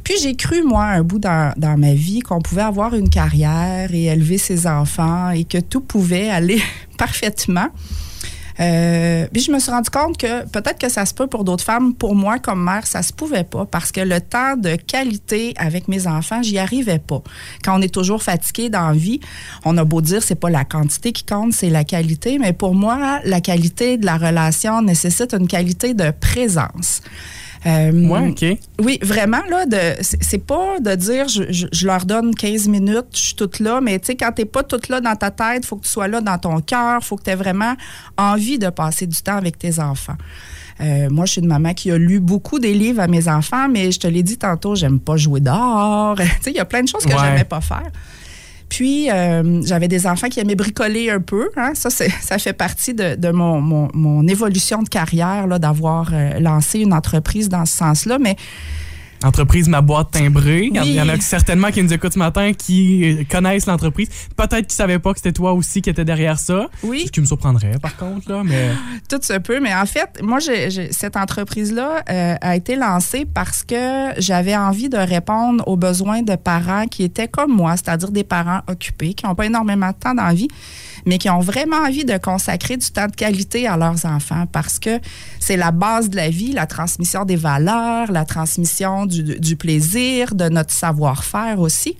Puis 0.04 0.14
j'ai 0.22 0.36
cru, 0.36 0.62
moi, 0.62 0.84
un 0.84 1.02
bout 1.02 1.18
dans, 1.18 1.52
dans 1.56 1.78
ma 1.78 1.94
vie 1.94 2.20
qu'on 2.20 2.40
pouvait 2.40 2.62
avoir 2.62 2.94
une 2.94 3.08
carrière 3.08 3.92
et 3.94 4.04
élever 4.04 4.38
ses 4.38 4.66
enfants 4.66 5.30
et 5.30 5.44
que 5.44 5.58
tout 5.58 5.80
pouvait 5.80 6.28
aller 6.28 6.60
parfaitement. 6.98 7.68
Euh, 8.60 9.26
puis 9.32 9.42
je 9.42 9.50
me 9.50 9.58
suis 9.58 9.70
rendu 9.70 9.90
compte 9.90 10.16
que 10.16 10.46
peut-être 10.48 10.78
que 10.78 10.88
ça 10.88 11.06
se 11.06 11.14
peut 11.14 11.26
pour 11.26 11.44
d'autres 11.44 11.64
femmes. 11.64 11.94
Pour 11.94 12.14
moi, 12.14 12.38
comme 12.38 12.62
mère, 12.62 12.86
ça 12.86 13.02
se 13.02 13.12
pouvait 13.12 13.44
pas 13.44 13.64
parce 13.64 13.92
que 13.92 14.00
le 14.00 14.20
temps 14.20 14.56
de 14.56 14.76
qualité 14.76 15.54
avec 15.56 15.88
mes 15.88 16.06
enfants, 16.06 16.42
j'y 16.42 16.58
arrivais 16.58 16.98
pas. 16.98 17.22
Quand 17.64 17.78
on 17.78 17.82
est 17.82 17.92
toujours 17.92 18.22
fatigué 18.22 18.68
dans 18.68 18.88
la 18.88 18.96
vie, 18.96 19.20
on 19.64 19.76
a 19.76 19.84
beau 19.84 20.00
dire 20.00 20.22
c'est 20.22 20.34
pas 20.34 20.50
la 20.50 20.64
quantité 20.64 21.12
qui 21.12 21.24
compte, 21.24 21.52
c'est 21.52 21.70
la 21.70 21.84
qualité. 21.84 22.38
Mais 22.38 22.52
pour 22.52 22.74
moi, 22.74 23.20
la 23.24 23.40
qualité 23.40 23.98
de 23.98 24.06
la 24.06 24.16
relation 24.16 24.82
nécessite 24.82 25.34
une 25.34 25.48
qualité 25.48 25.94
de 25.94 26.10
présence. 26.10 27.00
Euh, 27.66 27.92
Ouais, 28.08 28.28
OK. 28.28 28.58
oui, 28.84 28.98
vraiment, 29.02 29.40
là, 29.48 29.64
c'est 30.02 30.22
c'est 30.22 30.38
pas 30.46 30.78
de 30.80 30.94
dire 30.94 31.28
je, 31.28 31.44
je- 31.50 31.66
je 31.72 31.86
leur 31.86 32.04
donne 32.04 32.34
15 32.34 32.68
minutes, 32.68 33.06
je 33.14 33.18
suis 33.18 33.34
toute 33.34 33.58
là, 33.60 33.80
mais 33.80 33.98
tu 33.98 34.06
sais, 34.06 34.16
quand 34.16 34.32
t'es 34.32 34.44
pas 34.44 34.62
toute 34.62 34.88
là 34.88 35.00
dans 35.00 35.16
ta 35.16 35.30
tête, 35.30 35.64
faut 35.64 35.76
que 35.76 35.84
tu 35.84 35.90
sois 35.90 36.08
là 36.08 36.20
dans 36.20 36.38
ton 36.38 36.60
cœur, 36.60 37.02
faut 37.02 37.16
que 37.16 37.22
tu 37.22 37.30
aies 37.30 37.34
vraiment 37.36 37.74
envie 38.18 38.58
de 38.58 38.68
passer 38.68 39.06
du 39.06 39.16
temps 39.22 39.36
avec 39.36 39.58
tes 39.58 39.78
enfants. 39.80 40.16
Euh, 40.80 41.08
moi, 41.08 41.24
je 41.24 41.32
suis 41.32 41.40
une 41.40 41.46
maman 41.46 41.72
qui 41.72 41.90
a 41.90 41.96
lu 41.96 42.18
beaucoup 42.20 42.58
des 42.58 42.74
livres 42.74 43.00
à 43.00 43.06
mes 43.06 43.28
enfants, 43.28 43.68
mais 43.68 43.92
je 43.92 44.00
te 44.00 44.06
l'ai 44.08 44.22
dit 44.24 44.36
tantôt, 44.36 44.74
j'aime 44.74 44.98
pas 45.00 45.16
jouer 45.16 45.40
dehors. 45.40 46.16
tu 46.18 46.24
sais, 46.42 46.50
il 46.50 46.56
y 46.56 46.60
a 46.60 46.64
plein 46.64 46.82
de 46.82 46.88
choses 46.88 47.04
que 47.04 47.10
Ouais. 47.10 47.18
j'aimais 47.18 47.44
pas 47.44 47.60
faire. 47.60 47.90
Puis, 48.76 49.08
euh, 49.08 49.62
j'avais 49.64 49.86
des 49.86 50.04
enfants 50.04 50.28
qui 50.28 50.40
aimaient 50.40 50.56
bricoler 50.56 51.08
un 51.08 51.20
peu. 51.20 51.48
hein. 51.56 51.72
Ça, 51.74 51.90
ça 51.90 52.38
fait 52.38 52.52
partie 52.52 52.92
de, 52.92 53.30
mon, 53.30 53.60
mon- 53.60 54.26
évolution 54.26 54.82
de 54.82 54.88
carrière, 54.88 55.46
d'avoir 55.60 56.10
euh, 56.12 56.40
lancé 56.40 56.80
une 56.80 56.92
entreprise 56.92 57.48
dans 57.48 57.66
ce 57.66 57.76
sens-là. 57.76 58.18
Mais 58.18 58.34
Entreprise 59.24 59.68
Ma 59.68 59.80
Boîte 59.80 60.10
Timbrée. 60.12 60.68
Il 60.70 60.76
y 60.76 60.78
en- 60.78 60.82
Oui. 60.82 60.88
il 60.90 60.94
y 60.96 61.00
en 61.00 61.08
a 61.08 61.18
certainement 61.18 61.70
qui 61.70 61.82
nous 61.82 61.92
écoutent 61.92 62.12
ce 62.12 62.18
matin 62.18 62.52
qui 62.52 63.26
connaissent 63.30 63.66
l'entreprise. 63.66 64.08
Peut-être 64.36 64.66
qu'ils 64.66 64.72
savaient 64.76 64.98
pas 64.98 65.12
que 65.12 65.18
c'était 65.18 65.32
toi 65.32 65.52
aussi 65.54 65.80
qui 65.82 65.90
était 65.90 66.04
derrière 66.04 66.38
ça. 66.38 66.68
Oui. 66.82 67.04
Ce 67.06 67.10
qui 67.10 67.20
me 67.20 67.26
surprendrait, 67.26 67.78
par 67.80 67.96
contre, 67.96 68.30
là, 68.30 68.42
mais... 68.44 68.70
Tout 69.08 69.18
se 69.22 69.38
peut, 69.38 69.60
mais 69.60 69.74
en 69.74 69.86
fait, 69.86 70.20
moi, 70.22 70.38
cette 70.90 71.16
entreprise-là 71.16 72.02
euh, 72.10 72.34
a 72.40 72.56
été 72.56 72.76
lancée 72.76 73.24
parce 73.32 73.62
que 73.64 74.10
j'avais 74.18 74.56
envie 74.56 74.88
de 74.88 74.98
répondre 74.98 75.66
aux 75.66 75.76
besoins 75.76 76.22
de 76.22 76.36
parents 76.36 76.86
qui 76.86 77.02
étaient 77.04 77.28
comme 77.28 77.52
moi, 77.52 77.72
c'est-à-dire 77.76 78.10
des 78.10 78.24
parents 78.24 78.60
occupés, 78.68 79.14
qui 79.14 79.26
n'ont 79.26 79.34
pas 79.34 79.46
énormément 79.46 79.88
de 79.88 79.94
temps 79.96 80.14
dans 80.14 80.24
la 80.24 80.34
vie, 80.34 80.48
mais 81.06 81.18
qui 81.18 81.30
ont 81.30 81.40
vraiment 81.40 81.76
envie 81.76 82.04
de 82.04 82.16
consacrer 82.16 82.76
du 82.76 82.90
temps 82.90 83.06
de 83.06 83.16
qualité 83.16 83.66
à 83.66 83.76
leurs 83.76 84.04
enfants 84.04 84.46
parce 84.50 84.78
que 84.78 85.00
c'est 85.40 85.56
la 85.56 85.70
base 85.70 86.10
de 86.10 86.16
la 86.16 86.30
vie, 86.30 86.52
la 86.52 86.66
transmission 86.66 87.24
des 87.24 87.36
valeurs, 87.36 88.10
la 88.10 88.24
transmission 88.24 89.06
du, 89.06 89.56
plaisir, 89.56 90.34
de 90.34 90.48
notre 90.48 90.72
savoir-faire 90.72 91.60
aussi. 91.60 91.96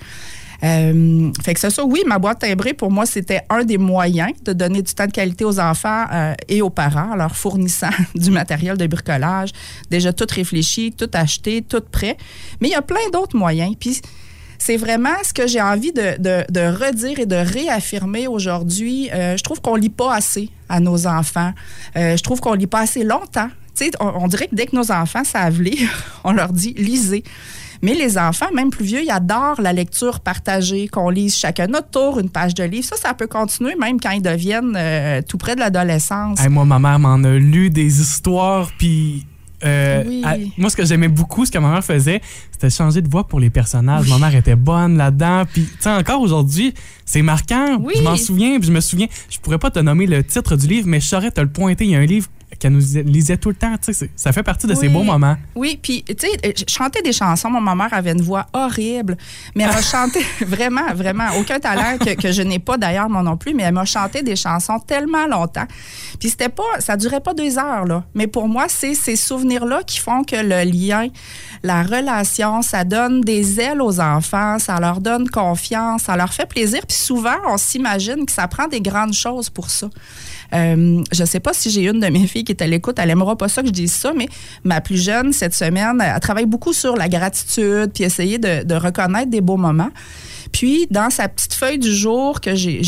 Euh, 0.63 1.31
fait 1.43 1.53
que 1.53 1.61
c'est 1.61 1.71
ça, 1.71 1.85
oui, 1.85 2.03
ma 2.07 2.19
boîte 2.19 2.39
timbrée, 2.39 2.73
pour 2.73 2.91
moi, 2.91 3.05
c'était 3.05 3.43
un 3.51 3.65
des 3.65 3.77
moyens 3.77 4.33
de 4.45 4.53
donner 4.53 4.81
du 4.81 4.95
temps 4.95 5.07
de 5.07 5.13
qualité 5.13 5.45
aux 5.45 5.61
enfants 5.61 6.07
euh, 6.13 6.33
et 6.49 6.63
aux 6.63 6.71
parents, 6.71 7.13
en 7.13 7.17
leur 7.17 7.37
fournissant 7.37 7.91
du 8.15 8.31
matériel 8.31 8.79
de 8.79 8.87
bricolage, 8.87 9.51
déjà 9.91 10.13
tout 10.13 10.27
réfléchi, 10.31 10.93
tout 10.93 11.11
acheté, 11.13 11.61
tout 11.63 11.83
prêt. 11.83 12.17
Mais 12.61 12.69
il 12.69 12.71
y 12.71 12.77
a 12.77 12.83
plein 12.83 13.11
d'autres 13.13 13.37
moyens. 13.37 13.75
Puis 13.79 14.01
c'est 14.59 14.77
vraiment 14.77 15.15
ce 15.23 15.33
que 15.33 15.47
j'ai 15.47 15.61
envie 15.61 15.93
de, 15.93 16.79
redire 16.81 17.19
et 17.19 17.27
de 17.27 17.37
réaffirmer 17.37 18.27
aujourd'hui. 18.27 19.11
Euh, 19.13 19.37
je 19.37 19.43
trouve 19.43 19.61
qu'on 19.61 19.77
lit 19.77 19.91
pas 19.91 20.15
assez 20.15 20.51
à 20.69 20.81
nos 20.81 21.07
enfants. 21.07 21.53
Euh, 21.97 22.17
je 22.17 22.23
trouve 22.23 22.41
qu'on 22.41 22.55
lit 22.55 22.67
pas 22.67 22.81
assez 22.81 23.05
longtemps. 23.05 23.51
On, 24.01 24.07
on 24.07 24.29
dirait 24.29 24.47
que 24.47 24.55
dès 24.55 24.67
que 24.67 24.77
nos 24.77 24.93
enfants 24.93 25.25
savent 25.25 25.61
lire, 25.61 25.91
on 26.25 26.33
leur 26.33 26.53
dit 26.53 26.75
lisez. 26.77 27.25
Mais 27.85 27.93
les 27.93 28.17
enfants, 28.17 28.47
même 28.55 28.71
plus 28.71 28.87
vieux, 28.87 29.03
ils 29.03 29.11
adorent 29.11 29.61
la 29.61 29.75
lecture 29.75 30.21
partagée, 30.21 30.89
qu'on 30.89 31.11
lise 31.11 31.37
chacun 31.37 31.67
notre 31.67 31.91
tour 31.91 32.19
une 32.19 32.31
page 32.31 32.55
de 32.55 32.65
livre. 32.65 32.87
Ça, 32.87 32.97
ça 32.97 33.13
peut 33.13 33.27
continuer 33.27 33.75
même 33.79 34.01
quand 34.01 34.11
ils 34.11 34.23
deviennent 34.23 34.75
euh, 34.75 35.21
tout 35.21 35.37
près 35.37 35.55
de 35.55 35.61
l'adolescence. 35.61 36.39
Moi, 36.49 36.65
ma 36.65 36.79
mère 36.79 36.99
m'en 36.99 37.23
a 37.23 37.33
lu 37.35 37.69
des 37.69 38.01
histoires, 38.01 38.71
puis... 38.79 39.27
euh, 39.65 40.05
Oui. 40.07 40.23
à- 40.25 40.37
moi, 40.59 40.71
ce 40.71 40.77
que 40.77 40.85
j'aimais 40.85 41.09
beaucoup, 41.09 41.45
ce 41.47 41.51
que 41.51 41.59
ma 41.59 41.71
mère 41.71 41.85
faisait, 41.85 42.21
c'était 42.53 42.71
changer 42.71 43.01
de 43.03 43.09
voix 43.09 43.27
pour 43.27 43.41
les 43.41 43.51
personnages. 43.51 44.09
Ma 44.09 44.19
mère 44.19 44.35
était 44.35 44.57
bonne 44.57 44.97
là-dedans. 44.97 45.45
Puis, 45.53 45.63
tu 45.65 45.71
sais, 45.81 45.91
encore 45.91 46.21
aujourd'hui, 46.21 46.75
c'est 47.05 47.23
marquant. 47.23 47.79
Oui. 47.81 47.95
Je 47.97 48.03
m'en 48.03 48.17
souviens, 48.17 48.59
puis 48.59 48.69
je 48.69 48.73
me 48.73 48.81
souviens. 48.81 49.07
Je 49.31 49.39
pourrais 49.39 49.59
pas 49.59 49.71
te 49.71 49.79
nommer 49.79 50.07
le 50.07 50.23
titre 50.25 50.57
du 50.57 50.67
livre, 50.67 50.87
mais 50.89 51.01
je 51.01 51.07
saurais 51.07 51.31
te 51.31 51.41
le 51.41 51.49
pointer. 51.49 51.85
Il 51.85 51.91
y 51.91 51.97
a 51.97 51.99
un 52.01 52.07
livre 52.07 52.29
qu'elle 52.59 52.73
nous 52.73 52.81
lisait- 53.05 53.37
tout 53.37 53.49
le 53.51 53.55
temps. 53.55 53.73
Tu 53.77 53.87
sais, 53.87 53.93
c'est- 53.93 54.11
ça 54.17 54.33
fait 54.33 54.43
partie 54.43 54.67
de 54.67 54.75
ces 54.75 54.89
beaux 54.89 55.03
moments. 55.03 55.37
Oui, 55.55 55.79
puis, 55.83 56.03
tu 56.05 56.15
sais, 56.19 56.29
euh, 56.47 56.53
je 56.57 56.65
chantais 56.69 57.03
des 57.03 57.13
chansons. 57.13 57.51
Moi, 57.51 57.61
ma 57.61 57.75
mère 57.75 57.93
avait 57.93 58.13
une 58.13 58.23
voix 58.23 58.47
horrible, 58.53 59.17
mais 59.55 59.65
elle 59.65 59.71
m'a 59.71 59.83
chanté 59.83 60.21
vraiment, 60.47 60.93
vraiment, 60.95 61.29
aucun 61.39 61.59
talent 61.59 61.99
que, 61.99 62.15
que 62.15 62.33
je 62.33 62.43
n'ai 62.43 62.59
pas 62.59 62.77
d'ailleurs, 62.77 63.09
moi 63.09 63.23
non 63.23 63.37
plus, 63.37 63.55
mais 63.55 63.63
elle 63.65 63.75
m'a 63.75 63.85
chanté 63.85 64.23
des 64.23 64.37
chansons 64.37 64.79
tellement 64.79 65.27
longtemps. 65.27 65.67
Puis, 66.21 66.31
c'était 66.31 66.49
pas, 66.49 66.63
ça 66.81 66.97
durait 66.97 67.21
pas 67.21 67.35
deux 67.35 67.59
heures, 67.59 67.85
là. 67.87 68.05
Mais 68.15 68.27
pour 68.27 68.49
moi, 68.49 68.67
c'est 68.69 68.95
ces 68.95 69.17
souvenirs-là 69.17 69.83
qui 69.87 69.99
font 69.99 70.25
que 70.25 70.37
le 70.37 70.65
lien, 70.71 71.09
la 71.63 71.83
relation, 71.83 72.63
ça 72.63 72.85
donne 72.85 73.21
des 73.21 73.61
ailes 73.61 73.81
aux 73.83 74.01
enfants, 74.01 74.59
ça 74.59 74.79
leur 74.81 75.01
donne 75.01 75.29
confiance, 75.29 76.03
ça 76.03 76.17
leur 76.17 76.33
fait 76.33 76.47
plaisir. 76.47 76.81
Puis, 76.87 76.97
souvent, 76.97 77.37
on 77.49 77.57
s'imagine 77.57 78.27
que 78.27 78.33
ça 78.33 78.47
prend 78.49 78.69
des 78.69 78.81
grandes 78.81 79.13
choses 79.15 79.51
pour 79.51 79.71
ça. 79.71 79.89
Euh, 80.53 81.03
je 81.13 81.25
sais 81.25 81.41
pas 81.41 81.53
si 81.55 81.71
j'ai 81.71 81.83
une 81.89 82.01
de 82.01 82.07
mes 82.09 82.27
filles 82.27 82.45
qui 82.45 82.53
est 82.53 82.63
à 82.63 82.67
l'écoute, 82.67 82.97
elle 82.99 83.11
aimera 83.11 83.37
pas 83.37 83.49
ça 83.49 83.63
que 83.63 83.69
je 83.69 83.73
dise 83.73 83.93
ça, 83.93 84.13
mais 84.17 84.29
ma 84.63 84.81
plus 84.81 85.03
jeune, 85.03 85.33
cette 85.33 85.55
semaine, 85.55 86.01
elle 86.05 86.21
travaille 86.21 86.47
beaucoup 86.47 86.73
sur 86.73 86.97
la 86.97 87.09
gratitude, 87.09 87.91
puis 87.95 88.05
essayer 88.05 88.39
de, 88.39 88.63
de 88.65 88.75
reconnaître 88.75 89.31
des 89.31 89.41
beaux 89.41 89.57
moments. 89.57 89.91
Puis, 90.53 90.87
dans 90.89 91.11
sa 91.11 91.29
petite 91.29 91.55
feuille 91.55 91.79
du 91.81 91.93
jour 91.93 92.41
que 92.41 92.55
j'ai- 92.55 92.81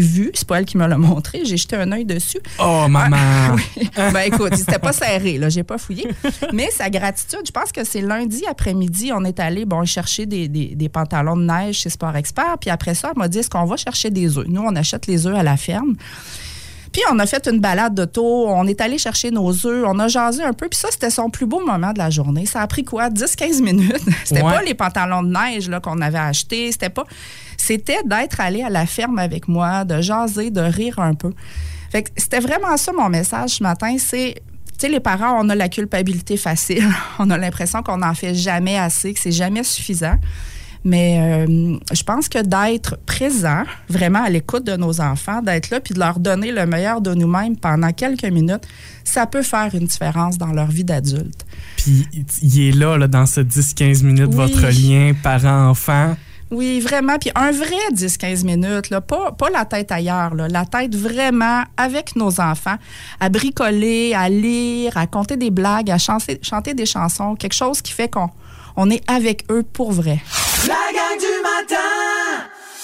vue, 0.00 0.30
c'est 0.34 0.46
pas 0.46 0.58
elle 0.58 0.66
qui 0.66 0.76
me 0.76 0.86
l'a 0.86 0.98
montré, 0.98 1.40
j'ai 1.46 1.56
jeté 1.56 1.74
un 1.76 1.90
œil 1.92 2.04
dessus. 2.04 2.38
Oh, 2.58 2.86
maman! 2.88 3.16
Oui. 3.76 3.88
ben 3.96 4.20
écoute, 4.26 4.54
c'était 4.56 4.78
pas 4.78 4.92
serré, 4.92 5.38
là, 5.38 5.48
j'ai 5.48 5.62
pas 5.62 5.78
fouillé. 5.78 6.06
Mais 6.52 6.68
sa 6.70 6.90
gratitude, 6.90 7.40
je 7.46 7.50
pense 7.50 7.72
que 7.72 7.82
c'est 7.84 8.00
lundi 8.02 8.42
après-midi, 8.50 9.10
on 9.14 9.24
est 9.24 9.40
allé 9.40 9.64
bon 9.64 9.84
chercher 9.86 10.26
des, 10.26 10.48
des- 10.48 10.74
des 10.74 10.88
pantalons 10.90 11.36
de 11.36 11.44
neige 11.44 11.76
chez 11.78 11.88
Sport 11.90 12.16
Expert. 12.16 12.56
Puis 12.60 12.68
après 12.70 12.94
ça, 12.94 13.12
elle 13.14 13.18
m'a 13.18 13.28
dit 13.28 13.38
est-ce 13.38 13.48
qu'on 13.50 13.64
va 13.64 13.76
chercher 13.76 14.10
des 14.10 14.36
œufs? 14.36 14.46
Nous, 14.48 14.60
on 14.60 14.74
achète 14.76 15.06
les 15.06 15.26
œufs 15.26 15.36
à 15.36 15.42
la 15.42 15.56
ferme. 15.56 15.94
Puis 16.94 17.02
on 17.12 17.18
a 17.18 17.26
fait 17.26 17.46
une 17.48 17.58
balade 17.58 17.92
d'auto, 17.94 18.46
on 18.48 18.66
est 18.68 18.80
allé 18.80 18.98
chercher 18.98 19.32
nos 19.32 19.50
œufs, 19.66 19.84
on 19.86 19.98
a 19.98 20.06
jasé 20.06 20.44
un 20.44 20.52
peu, 20.52 20.68
puis 20.68 20.78
ça, 20.78 20.88
c'était 20.92 21.10
son 21.10 21.28
plus 21.28 21.44
beau 21.44 21.58
moment 21.66 21.92
de 21.92 21.98
la 21.98 22.08
journée. 22.08 22.46
Ça 22.46 22.60
a 22.62 22.66
pris 22.68 22.84
quoi? 22.84 23.10
10-15 23.10 23.60
minutes? 23.62 24.00
C'était 24.24 24.42
Ouais. 24.42 24.52
pas 24.52 24.62
les 24.62 24.74
pantalons 24.74 25.24
de 25.24 25.28
neige 25.28 25.68
là, 25.68 25.80
qu'on 25.80 26.00
avait 26.00 26.18
achetés, 26.18 26.70
c'était 26.70 26.90
pas... 26.90 27.02
C'était 27.56 27.98
d'être 28.04 28.38
allé 28.40 28.62
à 28.62 28.70
la 28.70 28.86
ferme 28.86 29.18
avec 29.18 29.48
moi, 29.48 29.84
de 29.84 30.00
jaser, 30.00 30.50
de 30.52 30.60
rire 30.60 31.00
un 31.00 31.14
peu. 31.14 31.32
Fait 31.90 32.04
que 32.04 32.10
c'était 32.16 32.38
vraiment 32.40 32.76
ça 32.76 32.92
mon 32.92 33.08
message 33.08 33.50
ce 33.50 33.62
matin, 33.64 33.96
c'est... 33.98 34.36
Tu 34.78 34.86
sais, 34.86 34.88
les 34.88 35.00
parents, 35.00 35.36
on 35.44 35.48
a 35.50 35.54
la 35.56 35.68
culpabilité 35.68 36.36
facile. 36.36 36.88
On 37.18 37.28
a 37.30 37.38
l'impression 37.38 37.82
qu'on 37.82 37.98
n'en 37.98 38.14
fait 38.14 38.34
jamais 38.34 38.76
assez, 38.78 39.14
que 39.14 39.20
c'est 39.20 39.30
jamais 39.32 39.62
suffisant. 39.62 40.16
Mais 40.84 41.46
euh, 41.48 41.76
je 41.92 42.02
pense 42.02 42.28
que 42.28 42.42
d'être 42.42 42.98
présent, 43.06 43.62
vraiment 43.88 44.22
à 44.22 44.28
l'écoute 44.28 44.64
de 44.64 44.76
nos 44.76 45.00
enfants, 45.00 45.40
d'être 45.40 45.70
là 45.70 45.80
puis 45.80 45.94
de 45.94 45.98
leur 45.98 46.18
donner 46.18 46.52
le 46.52 46.66
meilleur 46.66 47.00
de 47.00 47.14
nous-mêmes 47.14 47.56
pendant 47.56 47.90
quelques 47.92 48.24
minutes, 48.26 48.66
ça 49.02 49.26
peut 49.26 49.42
faire 49.42 49.74
une 49.74 49.86
différence 49.86 50.36
dans 50.36 50.52
leur 50.52 50.66
vie 50.66 50.84
d'adulte. 50.84 51.46
Puis, 51.78 52.06
il 52.42 52.68
est 52.68 52.72
là, 52.72 52.98
là 52.98 53.08
dans 53.08 53.24
ce 53.26 53.40
10-15 53.40 54.02
minutes, 54.04 54.28
Oui. 54.30 54.36
votre 54.36 54.66
lien 54.66 55.12
parent-enfant. 55.22 56.16
Oui, 56.50 56.80
vraiment. 56.80 57.18
Puis 57.18 57.30
un 57.34 57.50
vrai 57.50 57.74
10-15 57.92 58.44
minutes, 58.44 58.90
là, 58.90 59.00
pas, 59.00 59.32
pas 59.32 59.48
la 59.50 59.64
tête 59.64 59.90
ailleurs, 59.90 60.34
là, 60.34 60.48
la 60.48 60.66
tête 60.66 60.94
vraiment 60.94 61.62
avec 61.76 62.14
nos 62.14 62.40
enfants, 62.40 62.76
à 63.20 63.28
bricoler, 63.30 64.12
à 64.14 64.28
lire, 64.28 64.96
à 64.96 65.06
compter 65.06 65.36
des 65.36 65.50
blagues, 65.50 65.90
à 65.90 65.98
chanter, 65.98 66.38
chanter 66.42 66.74
des 66.74 66.86
chansons, 66.86 67.34
quelque 67.34 67.54
chose 67.54 67.80
qui 67.80 67.92
fait 67.92 68.08
qu'on 68.08 68.28
on 68.76 68.90
est 68.90 69.02
avec 69.10 69.44
eux 69.50 69.64
pour 69.72 69.92
vrai. 69.92 70.20
La 70.66 70.92
gang 70.94 71.18
du 71.18 71.42
matin 71.42 72.33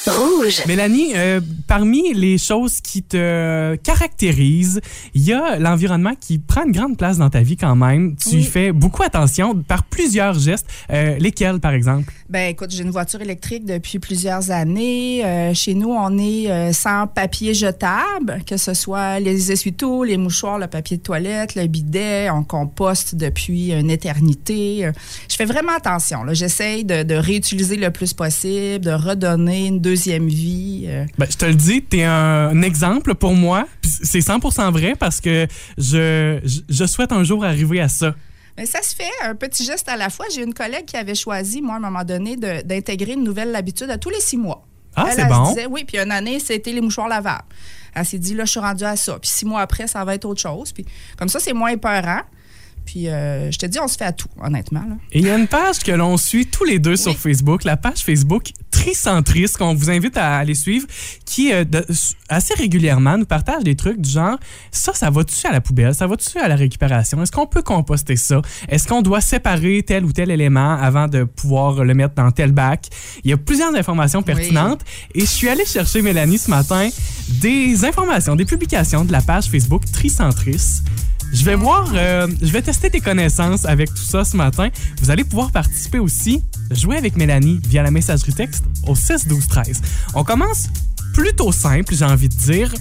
Rouge. 0.07 0.63
Mélanie, 0.67 1.13
euh, 1.15 1.41
parmi 1.67 2.15
les 2.15 2.39
choses 2.39 2.81
qui 2.81 3.03
te 3.03 3.77
caractérisent, 3.77 4.81
il 5.15 5.23
y 5.23 5.33
a 5.35 5.59
l'environnement 5.59 6.15
qui 6.19 6.39
prend 6.39 6.65
une 6.65 6.73
grande 6.73 6.97
place 6.97 7.19
dans 7.19 7.29
ta 7.29 7.41
vie 7.43 7.59
quand 7.59 7.77
même. 7.77 8.17
Tu 8.17 8.37
Oui. 8.37 8.43
fais 8.45 8.73
beaucoup 8.73 9.03
attention 9.03 9.55
par 9.63 9.85
plusieurs 9.85 10.39
gestes. 10.39 10.67
Euh, 10.91 11.19
lesquels, 11.19 11.61
par 11.61 11.73
exemple? 11.75 12.11
Ben 12.31 12.49
écoute, 12.51 12.71
j'ai 12.71 12.83
une 12.83 12.91
voiture 12.91 13.21
électrique 13.21 13.67
depuis 13.67 13.99
plusieurs 13.99 14.51
années. 14.51 15.23
Euh, 15.25 15.53
chez 15.53 15.75
nous, 15.75 15.91
on 15.91 16.17
est 16.19 16.73
sans 16.73 17.07
papier 17.07 17.53
jetable, 17.53 18.41
que 18.47 18.57
ce 18.57 18.73
soit 18.73 19.21
les 19.21 19.53
essuie-tout, 19.53 20.05
les 20.05 20.17
mouchoirs, 20.17 20.59
le 20.59 20.67
papier 20.67 20.97
de 20.97 21.03
toilette, 21.03 21.55
le 21.57 21.67
bidet. 21.67 22.31
On 22.31 22.43
composte 22.43 23.17
depuis 23.17 23.73
une 23.73 23.91
éternité. 23.91 24.91
Je 25.29 25.37
fais 25.37 25.45
vraiment 25.45 25.73
attention. 25.77 26.21
J'essaye 26.33 26.85
de, 26.87 27.03
de 27.03 27.15
réutiliser 27.15 27.77
le 27.77 27.91
plus 27.91 28.15
possible, 28.15 28.85
de 28.87 28.93
redonner 28.93 29.67
une 29.67 29.81
deuxième 29.91 30.29
vie. 30.29 30.85
euh. 30.87 31.05
Ben, 31.19 31.27
je 31.29 31.37
te 31.37 31.45
le 31.45 31.55
dis, 31.55 31.83
tu 31.83 31.99
es 31.99 32.05
un, 32.05 32.63
exemple 32.63 33.15
pour 33.17 33.35
moi. 33.35 33.67
C'est 33.83 34.21
100% 34.21 34.71
vrai 34.71 34.95
parce 34.99 35.21
que 35.21 35.49
je, 35.77 36.39
je, 36.69 36.85
souhaite 36.87 37.11
un 37.11 37.25
jour 37.25 37.45
arriver 37.45 37.81
à 37.81 37.89
ça. 37.89 38.15
Mais 38.57 38.67
ça 38.67 38.83
se 38.83 38.95
fait, 38.95 39.11
un 39.25 39.35
petit 39.35 39.65
geste 39.65 39.89
à 39.89 39.97
la 39.97 40.09
fois. 40.09 40.27
J'ai 40.33 40.43
une 40.43 40.55
collègue 40.55 40.85
qui 40.85 40.97
avait 40.97 41.17
choisi, 41.17 41.61
moi, 41.61 41.75
à 41.75 41.77
un 41.79 41.81
moment 41.81 42.05
donné, 42.05 42.37
d'intégrer 42.37 43.15
une 43.15 43.25
nouvelle 43.25 43.55
habitude 43.57 43.91
à 43.91 43.99
tous 43.99 44.11
les 44.11 44.21
six 44.21 44.37
mois. 44.37 44.65
Ah, 44.95 45.09
c'est 45.15 45.27
bon. 45.27 45.49
disait, 45.49 45.67
oui, 45.67 45.85
puis 45.85 45.99
une 45.99 46.13
année, 46.13 46.39
c'était 46.39 46.73
les 46.73 46.81
mouchoirs 46.81 47.09
lavables. 47.09 47.45
Elle 47.95 48.05
s'est 48.05 48.19
dit, 48.19 48.35
là, 48.35 48.45
je 48.45 48.51
suis 48.53 48.61
rendue 48.61 48.85
à 48.85 48.97
ça. 48.97 49.19
Puis 49.19 49.31
six 49.31 49.45
mois 49.45 49.61
après, 49.61 49.89
ça 49.89 50.05
va 50.05 50.15
être 50.15 50.25
autre 50.25 50.41
chose. 50.41 50.73
Puis 50.73 50.87
comme 51.17 51.29
ça, 51.29 51.41
c'est 51.41 51.53
moins 51.53 51.71
épeurant. 51.71 52.23
Puis 52.91 53.09
euh, 53.09 53.53
je 53.53 53.57
te 53.57 53.67
dis, 53.67 53.79
on 53.79 53.87
se 53.87 53.97
fait 53.97 54.05
à 54.05 54.11
tout, 54.13 54.27
honnêtement. 54.43 54.81
Là. 54.81 54.97
Et 55.13 55.21
il 55.21 55.25
y 55.25 55.31
a 55.31 55.39
une 55.39 55.47
page 55.47 55.79
que 55.79 55.93
l'on 55.93 56.17
suit 56.17 56.47
tous 56.47 56.65
les 56.65 56.81
deux 56.81 56.97
sur 56.97 57.17
Facebook, 57.17 57.63
la 57.63 57.77
page 57.77 57.99
Facebook 57.99 58.51
Tricentriste, 58.73 59.59
qu'on 59.59 59.75
vous 59.75 59.91
invite 59.91 60.17
à 60.17 60.39
aller 60.39 60.55
suivre, 60.57 60.89
qui 61.25 61.53
euh, 61.53 61.63
de- 61.63 61.87
assez 62.29 62.53
régulièrement 62.55 63.17
nous 63.17 63.27
partage 63.27 63.63
des 63.63 63.77
trucs 63.77 64.01
du 64.01 64.11
genre 64.11 64.39
ça, 64.73 64.93
ça 64.93 65.09
va-tu 65.09 65.47
à 65.47 65.53
la 65.53 65.61
poubelle, 65.61 65.95
ça 65.95 66.09
va-tu 66.09 66.37
à 66.39 66.49
la 66.49 66.57
récupération, 66.57 67.23
est-ce 67.23 67.31
qu'on 67.31 67.47
peut 67.47 67.63
composter 67.63 68.17
ça, 68.17 68.43
est-ce 68.69 68.89
qu'on 68.89 69.03
doit 69.03 69.21
séparer 69.21 69.85
tel 69.87 70.05
ou 70.05 70.11
tel 70.13 70.31
élément 70.33 70.75
avant 70.75 71.07
de 71.07 71.23
pouvoir 71.23 71.85
le 71.85 71.95
mettre 71.95 72.15
dans 72.17 72.31
tel 72.33 72.51
bac? 72.51 72.87
Il 73.23 73.31
y 73.31 73.33
a 73.33 73.37
plusieurs 73.37 73.73
informations 73.77 74.23
pertinentes 74.23 74.81
et 75.15 75.21
je 75.21 75.27
suis 75.27 75.49
allé 75.49 75.65
chercher, 75.65 76.03
Mélanie, 76.03 76.39
ce 76.39 76.51
matin, 76.51 76.89
des 77.29 77.85
informations, 77.85 78.35
des 78.35 78.47
publications 78.47 79.05
de 79.05 79.13
la 79.13 79.21
page 79.23 79.45
Facebook 79.45 79.85
Tricentriste. 79.93 80.83
Je 81.33 81.45
vais 81.45 81.55
voir, 81.55 81.93
euh, 81.95 82.27
je 82.43 82.51
vais 82.51 82.61
tester 82.61 82.80
tes 82.89 83.01
connaissances 83.01 83.67
avec 83.67 83.93
tout 83.93 84.03
ça 84.05 84.25
ce 84.25 84.37
matin. 84.37 84.69
Vous 85.03 85.11
allez 85.11 85.25
pouvoir 85.25 85.51
participer 85.51 85.99
aussi, 85.99 86.43
jouer 86.71 86.97
avec 86.97 87.17
Mélanie 87.17 87.61
via 87.69 87.83
la 87.83 87.91
messagerie 87.91 88.33
texte 88.33 88.65
au 88.87 88.95
6 88.95 89.27
12 89.27 89.47
13. 89.49 89.83
On 90.15 90.25
commence 90.25 90.69
plutôt 91.13 91.53
simple, 91.53 91.95
j'ai 91.95 92.05
envie 92.05 92.29
de 92.29 92.35
dire. 92.37 92.73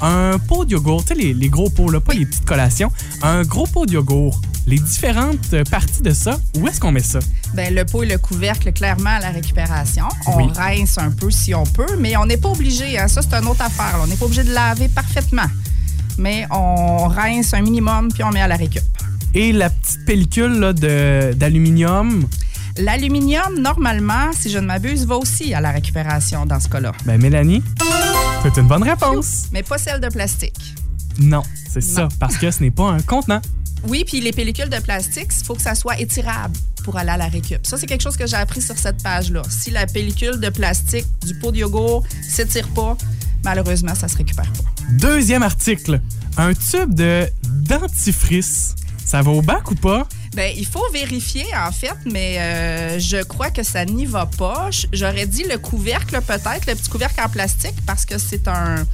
Un 0.00 0.38
pot 0.38 0.64
de 0.64 0.72
yogourt, 0.72 1.02
tu 1.04 1.08
sais, 1.08 1.14
les, 1.14 1.34
les 1.34 1.48
gros 1.48 1.70
pots, 1.70 1.90
là, 1.90 1.98
pas 2.00 2.12
les 2.14 2.24
petites 2.26 2.44
collations. 2.44 2.90
Un 3.22 3.42
gros 3.42 3.66
pot 3.66 3.86
de 3.86 3.94
yogourt 3.94 4.40
les 4.66 4.78
différentes 4.78 5.64
parties 5.70 6.02
de 6.02 6.12
ça, 6.12 6.38
où 6.58 6.68
est-ce 6.68 6.78
qu'on 6.78 6.92
met 6.92 7.02
ça? 7.02 7.20
Ben, 7.54 7.74
le 7.74 7.86
pot 7.86 8.02
et 8.02 8.06
le 8.06 8.18
couvercle, 8.18 8.70
clairement, 8.74 9.08
à 9.08 9.18
la 9.18 9.30
récupération. 9.30 10.04
On 10.26 10.36
Oui. 10.36 10.52
rince 10.54 10.98
un 10.98 11.10
peu 11.10 11.30
si 11.30 11.54
on 11.54 11.64
peut, 11.64 11.96
mais 11.98 12.18
on 12.18 12.26
n'est 12.26 12.36
pas 12.36 12.50
obligé. 12.50 12.98
hein. 12.98 13.08
Ça, 13.08 13.22
c'est 13.22 13.32
une 13.34 13.46
autre 13.48 13.62
affaire. 13.62 13.96
là. 13.96 14.00
On 14.04 14.06
n'est 14.06 14.16
pas 14.16 14.26
obligé 14.26 14.44
de 14.44 14.52
laver 14.52 14.88
parfaitement. 14.88 15.46
Mais 16.18 16.46
on 16.50 17.08
rince 17.08 17.54
un 17.54 17.62
minimum, 17.62 18.08
puis 18.12 18.22
on 18.24 18.30
met 18.30 18.42
à 18.42 18.46
la 18.48 18.56
récup. 18.56 18.82
Et 19.34 19.52
la 19.52 19.70
petite 19.70 20.04
pellicule 20.06 20.72
d'aluminium, 21.36 22.26
L'aluminium, 22.78 23.58
normalement, 23.58 24.30
si 24.32 24.50
je 24.50 24.58
ne 24.58 24.66
m'abuse, 24.66 25.04
va 25.04 25.16
aussi 25.16 25.52
à 25.52 25.60
la 25.60 25.72
récupération 25.72 26.46
dans 26.46 26.60
ce 26.60 26.68
cas-là. 26.68 26.92
ben 27.04 27.20
Mélanie, 27.20 27.62
c'est 28.44 28.56
une 28.60 28.68
bonne 28.68 28.84
réponse. 28.84 29.46
Mais 29.52 29.64
pas 29.64 29.78
celle 29.78 30.00
de 30.00 30.08
plastique. 30.08 30.74
Non, 31.18 31.42
c'est 31.68 31.80
ça, 31.80 32.08
parce 32.20 32.36
que 32.36 32.52
ce 32.52 32.62
n'est 32.62 32.70
pas 32.70 32.88
un 32.88 33.00
contenant. 33.00 33.40
Oui, 33.88 34.04
puis 34.06 34.20
les 34.20 34.32
pellicules 34.32 34.68
de 34.68 34.78
plastique, 34.78 35.28
il 35.36 35.44
faut 35.44 35.54
que 35.54 35.62
ça 35.62 35.74
soit 35.74 35.98
étirable 35.98 36.56
pour 36.84 36.96
aller 36.96 37.10
à 37.10 37.16
la 37.16 37.26
récup. 37.26 37.66
Ça, 37.66 37.76
c'est 37.76 37.86
quelque 37.86 38.02
chose 38.02 38.16
que 38.16 38.26
j'ai 38.26 38.36
appris 38.36 38.62
sur 38.62 38.78
cette 38.78 39.02
page-là. 39.02 39.42
Si 39.48 39.70
la 39.70 39.86
pellicule 39.86 40.38
de 40.38 40.48
plastique 40.48 41.06
du 41.26 41.34
pot 41.34 41.50
de 41.50 41.58
yogourt 41.58 42.04
s'étire 42.22 42.68
pas, 42.68 42.96
malheureusement, 43.44 43.94
ça 43.96 44.06
se 44.06 44.16
récupère 44.16 44.52
pas. 44.52 44.84
Deuxième 44.92 45.42
article, 45.42 46.00
un 46.36 46.54
tube 46.54 46.94
de 46.94 47.26
dentifrice. 47.48 48.76
Ça 49.08 49.22
va 49.22 49.30
au 49.30 49.40
bac 49.40 49.70
ou 49.70 49.74
pas? 49.74 50.06
Ben, 50.36 50.52
il 50.54 50.66
faut 50.66 50.84
vérifier, 50.92 51.46
en 51.66 51.72
fait, 51.72 51.96
mais 52.12 52.36
euh, 52.38 52.98
je 52.98 53.22
crois 53.22 53.50
que 53.50 53.62
ça 53.62 53.86
n'y 53.86 54.04
va 54.04 54.26
pas. 54.26 54.68
J'aurais 54.92 55.24
dit 55.26 55.44
le 55.50 55.56
couvercle, 55.56 56.20
peut-être, 56.20 56.66
le 56.66 56.74
petit 56.74 56.90
couvercle 56.90 57.18
en 57.24 57.30
plastique, 57.30 57.74
parce 57.86 58.04
que 58.04 58.18
c'est 58.18 58.46
un, 58.48 58.84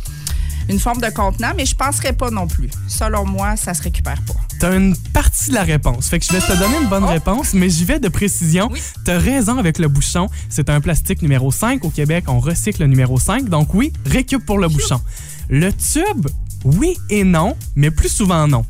une 0.68 0.78
forme 0.78 1.00
de 1.00 1.10
contenant, 1.10 1.50
mais 1.56 1.66
je 1.66 1.74
penserais 1.74 2.12
pas 2.12 2.30
non 2.30 2.46
plus. 2.46 2.70
Selon 2.86 3.26
moi, 3.26 3.56
ça 3.56 3.74
se 3.74 3.82
récupère 3.82 4.22
pas. 4.22 4.34
T'as 4.60 4.76
une 4.76 4.96
partie 5.12 5.48
de 5.50 5.54
la 5.54 5.64
réponse. 5.64 6.06
Fait 6.06 6.20
que 6.20 6.26
je 6.26 6.32
vais 6.32 6.40
te 6.40 6.56
donner 6.60 6.76
une 6.80 6.88
bonne 6.88 7.06
réponse, 7.06 7.52
mais 7.52 7.68
j'y 7.68 7.84
vais 7.84 7.98
de 7.98 8.08
précision. 8.08 8.70
T'as 9.04 9.18
raison 9.18 9.58
avec 9.58 9.80
le 9.80 9.88
bouchon. 9.88 10.28
C'est 10.48 10.70
un 10.70 10.80
plastique 10.80 11.22
numéro 11.22 11.50
5. 11.50 11.84
Au 11.84 11.90
Québec, 11.90 12.26
on 12.28 12.38
recycle 12.38 12.82
le 12.82 12.86
numéro 12.86 13.18
5. 13.18 13.48
Donc 13.48 13.74
oui, 13.74 13.92
récup 14.06 14.46
pour 14.46 14.58
le 14.58 14.68
bouchon. 14.68 15.00
Le 15.48 15.72
tube, 15.72 16.28
oui 16.64 16.96
et 17.10 17.24
non, 17.24 17.56
mais 17.74 17.90
plus 17.90 18.08
souvent 18.08 18.46
non. 18.46 18.64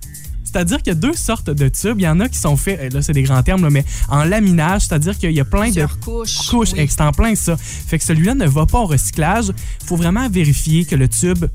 C'est-à-dire 0.55 0.79
qu'il 0.79 0.93
y 0.93 0.97
a 0.97 1.01
deux 1.01 1.15
sortes 1.15 1.51
de 1.51 1.69
tubes. 1.69 1.99
Il 1.99 2.05
y 2.05 2.09
en 2.09 2.21
a 2.21 2.29
qui 2.29 2.39
sont 2.39 2.57
faits, 2.57 2.79
euh, 2.81 2.89
là 2.91 3.03
c'est 3.03 3.13
des 3.13 3.25
grands 3.25 3.43
termes, 3.43 3.63
là, 3.63 3.71
mais 3.71 3.85
en 4.09 4.23
laminage, 4.23 4.83
c'est-à-dire 4.83 5.19
qu'il 5.19 5.33
y 5.33 5.41
a 5.41 5.45
plein 5.45 5.63
Plusieurs 5.63 5.97
de 5.97 6.05
couches, 6.05 6.49
couches 6.49 6.75
oui. 6.75 6.87
c'est 6.89 7.01
en 7.01 7.11
plein 7.11 7.35
ça. 7.35 7.57
Fait 7.57 7.99
que 7.99 8.05
celui-là 8.05 8.37
ne 8.37 8.47
va 8.47 8.65
pas 8.65 8.79
au 8.79 8.87
recyclage. 8.87 9.47
Il 9.49 9.87
faut 9.87 9.97
vraiment 9.97 10.29
vérifier 10.29 10.85
que 10.85 10.95
le 10.95 11.09
tube 11.09 11.47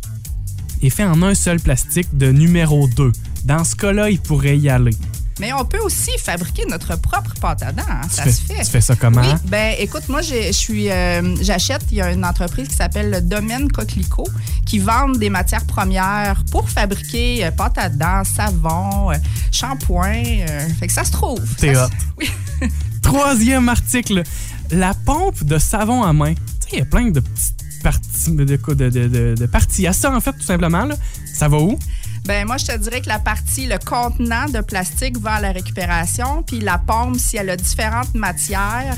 est 0.82 0.90
fait 0.90 1.06
en 1.06 1.24
un 1.24 1.34
seul 1.34 1.62
plastique 1.62 2.10
de 2.18 2.30
numéro 2.30 2.90
2. 2.90 3.14
Dans 3.46 3.64
ce 3.64 3.74
cas-là, 3.78 4.10
il 4.10 4.20
pourrait 4.20 4.58
y 4.58 4.68
aller. 4.68 4.92
Mais 5.40 5.54
on 5.54 5.64
peut 5.66 5.80
aussi 5.80 6.12
fabriquer 6.20 6.66
notre 6.70 6.96
propre 7.00 7.34
pâte 7.40 7.64
à 7.64 7.72
dents. 7.72 7.84
hein. 7.88 8.02
Ça 8.10 8.24
fais- 8.24 8.32
se 8.32 8.42
fait. 8.42 8.64
tu 8.64 8.72
fais 8.72 8.82
ça 8.82 8.96
comment? 8.96 9.22
Oui, 9.22 9.28
ben 9.46 9.74
écoute, 9.80 10.10
moi, 10.10 10.22
je 10.22 10.52
suis, 10.52 10.90
euh, 10.90 11.36
j'achète, 11.42 11.84
il 11.92 11.98
y 11.98 12.02
a 12.02 12.12
une 12.12 12.26
entreprise 12.26 12.68
qui 12.68 12.76
s'appelle 12.76 13.10
le 13.10 13.22
Domaine 13.22 13.72
Coquelicot 13.72 14.28
qui 14.66 14.80
vend 14.80 15.10
des 15.10 15.30
matières 15.30 15.66
premières 15.66 16.44
pour 16.52 16.70
fabriquer 16.70 17.46
euh, 17.46 17.52
pâte 17.52 17.78
à 17.78 17.90
dents, 17.90 18.24
savon, 18.24 19.12
euh, 19.12 19.16
shampoing. 19.52 20.24
euh, 20.48 20.68
fait 20.80 20.88
que 20.88 20.94
ça 20.94 21.04
se 21.04 21.12
trouve. 21.12 21.42
T'es 21.58 21.74
Ça 21.74 21.86
hot. 21.86 21.90
se- 22.26 22.68
Troisième 23.02 23.70
article, 23.70 24.24
la 24.72 24.94
pompe 24.94 25.44
de 25.44 25.58
savon 25.58 26.04
à 26.04 26.14
main. 26.14 26.34
Tu 26.34 26.40
sais, 26.62 26.68
il 26.74 26.80
y 26.80 26.82
a 26.82 26.86
plein 26.86 27.10
de 27.10 27.20
petites 27.20 27.56
parties, 27.82 28.32
de, 28.36 28.44
de, 28.44 28.58
de, 28.74 28.90
de- 29.08 29.36
de 29.38 29.46
parties 29.46 29.88
à 29.88 29.94
ça, 29.94 30.14
en 30.14 30.20
fait, 30.20 30.34
tout 30.34 30.44
simplement. 30.44 30.86
Là. 30.86 30.96
Ça 31.34 31.48
va 31.48 31.58
où? 31.58 31.80
Ben 32.30 32.46
moi, 32.46 32.58
je 32.58 32.66
te 32.68 32.78
dirais 32.78 33.02
que 33.02 33.08
la 33.08 33.18
partie, 33.18 33.66
le 33.66 33.80
contenant 33.84 34.46
de 34.54 34.62
plastique 34.62 35.18
va 35.18 35.32
à 35.32 35.42
la 35.42 35.52
récupération, 35.52 36.44
puis 36.46 36.60
la 36.60 36.78
pompe, 36.78 37.18
si 37.18 37.38
elle 37.38 37.50
a 37.50 37.58
différentes 37.58 38.14
matières, 38.14 38.96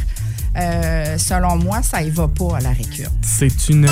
euh, 0.57 1.17
selon 1.17 1.55
moi, 1.55 1.81
ça 1.81 2.01
y 2.03 2.09
va 2.09 2.27
pas 2.27 2.57
à 2.57 2.59
la 2.59 2.71
récup. 2.71 3.07
C'est 3.21 3.69
une 3.69 3.87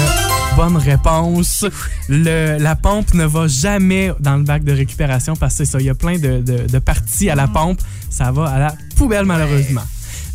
bonne 0.57 0.75
réponse. 0.75 1.65
Le, 2.09 2.57
la 2.59 2.75
pompe 2.75 3.13
ne 3.13 3.23
va 3.23 3.47
jamais 3.47 4.11
dans 4.19 4.35
le 4.35 4.43
bac 4.43 4.65
de 4.65 4.73
récupération 4.73 5.37
parce 5.37 5.53
que 5.53 5.63
c'est 5.63 5.71
ça. 5.71 5.79
Il 5.79 5.85
y 5.85 5.89
a 5.89 5.95
plein 5.95 6.17
de, 6.19 6.41
de- 6.41 6.67
de 6.67 6.79
parties 6.79 7.29
à 7.29 7.35
la 7.35 7.47
pompe. 7.47 7.79
Ça 8.09 8.33
va 8.33 8.43
à 8.49 8.59
la 8.59 8.75
poubelle, 8.97 9.23
malheureusement. 9.23 9.83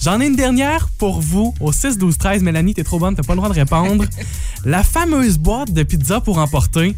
J'en 0.00 0.18
ai 0.22 0.26
une 0.28 0.36
dernière 0.36 0.88
pour 0.96 1.20
vous 1.20 1.54
au 1.60 1.72
6 1.72 1.98
12 1.98 2.16
13 2.16 2.42
Mélanie, 2.42 2.72
t'es 2.72 2.84
trop 2.84 2.98
bonne, 2.98 3.14
t'as 3.14 3.22
pas 3.22 3.34
le 3.34 3.36
droit 3.36 3.50
de 3.50 3.54
répondre. 3.54 4.04
la 4.64 4.82
fameuse 4.82 5.36
boîte 5.36 5.72
de 5.72 5.82
pizza 5.82 6.20
pour 6.20 6.38
emporter. 6.38 6.96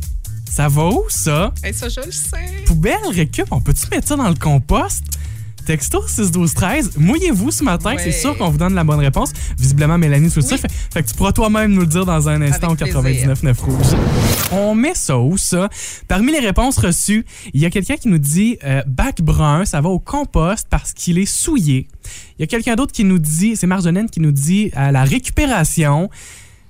Ça 0.51 0.69
va 0.69 0.87
où 0.87 1.05
ça? 1.09 1.53
Et 1.65 1.73
ça, 1.73 1.89
je 1.89 2.01
le 2.01 2.13
sais. 2.13 2.65
Poubelle, 2.67 2.95
récup, 3.11 3.47
on 3.51 3.61
peut-tu 3.61 3.87
mettre 3.91 4.09
ça 4.09 4.17
dans 4.17 4.29
le 4.29 4.35
compost? 4.35 5.03
Texto 5.67 6.01
6 6.07 6.31
12 6.31 6.55
13 6.55 6.91
mouillez-vous 6.97 7.51
ce 7.51 7.65
matin, 7.65 7.97
Ouais. 7.97 8.01
c'est 8.03 8.13
sûr 8.13 8.39
qu'on 8.39 8.51
vous 8.51 8.57
donne 8.57 8.75
la 8.75 8.85
bonne 8.85 9.01
réponse. 9.01 9.33
Visiblement, 9.59 9.99
Mélanie. 9.99 10.31
Fait, 10.31 10.41
fait 10.41 11.03
que 11.03 11.09
tu 11.09 11.15
pourras 11.17 11.33
toi-même 11.33 11.73
nous 11.73 11.81
le 11.81 11.87
dire 11.89 12.07
dans 12.07 12.29
un 12.29 12.41
instant 12.41 12.69
Avec 12.69 12.83
au 12.83 12.85
99 12.87 13.61
rouge. 13.63 13.87
On 14.53 14.77
met 14.77 14.95
ça 14.95 15.19
où, 15.19 15.37
ça? 15.37 15.69
Parmi 16.07 16.31
les 16.31 16.39
réponses 16.39 16.79
reçues, 16.79 17.27
il 17.53 17.61
y 17.61 17.67
a 17.67 17.71
quelqu'un 17.71 17.97
qui 17.97 18.07
nous 18.09 18.19
dit 18.19 18.59
euh, 18.63 18.83
bac 18.87 19.21
brun, 19.21 19.65
ça 19.65 19.81
va 19.81 19.89
au 19.89 19.99
compost 19.99 20.69
parce 20.71 20.93
qu'il 20.93 21.19
est 21.19 21.27
souillé. 21.27 21.89
Il 22.39 22.43
y 22.43 22.45
a 22.45 22.47
quelqu'un 22.47 22.77
d'autre 22.77 22.93
qui 22.93 23.03
nous 23.03 23.19
dit, 23.19 23.57
c'est 23.57 23.67
Marjolaine 23.67 24.09
qui 24.09 24.21
nous 24.21 24.31
dit 24.33 24.71
à 24.77 24.93
la 24.93 25.03
récupération. 25.03 26.11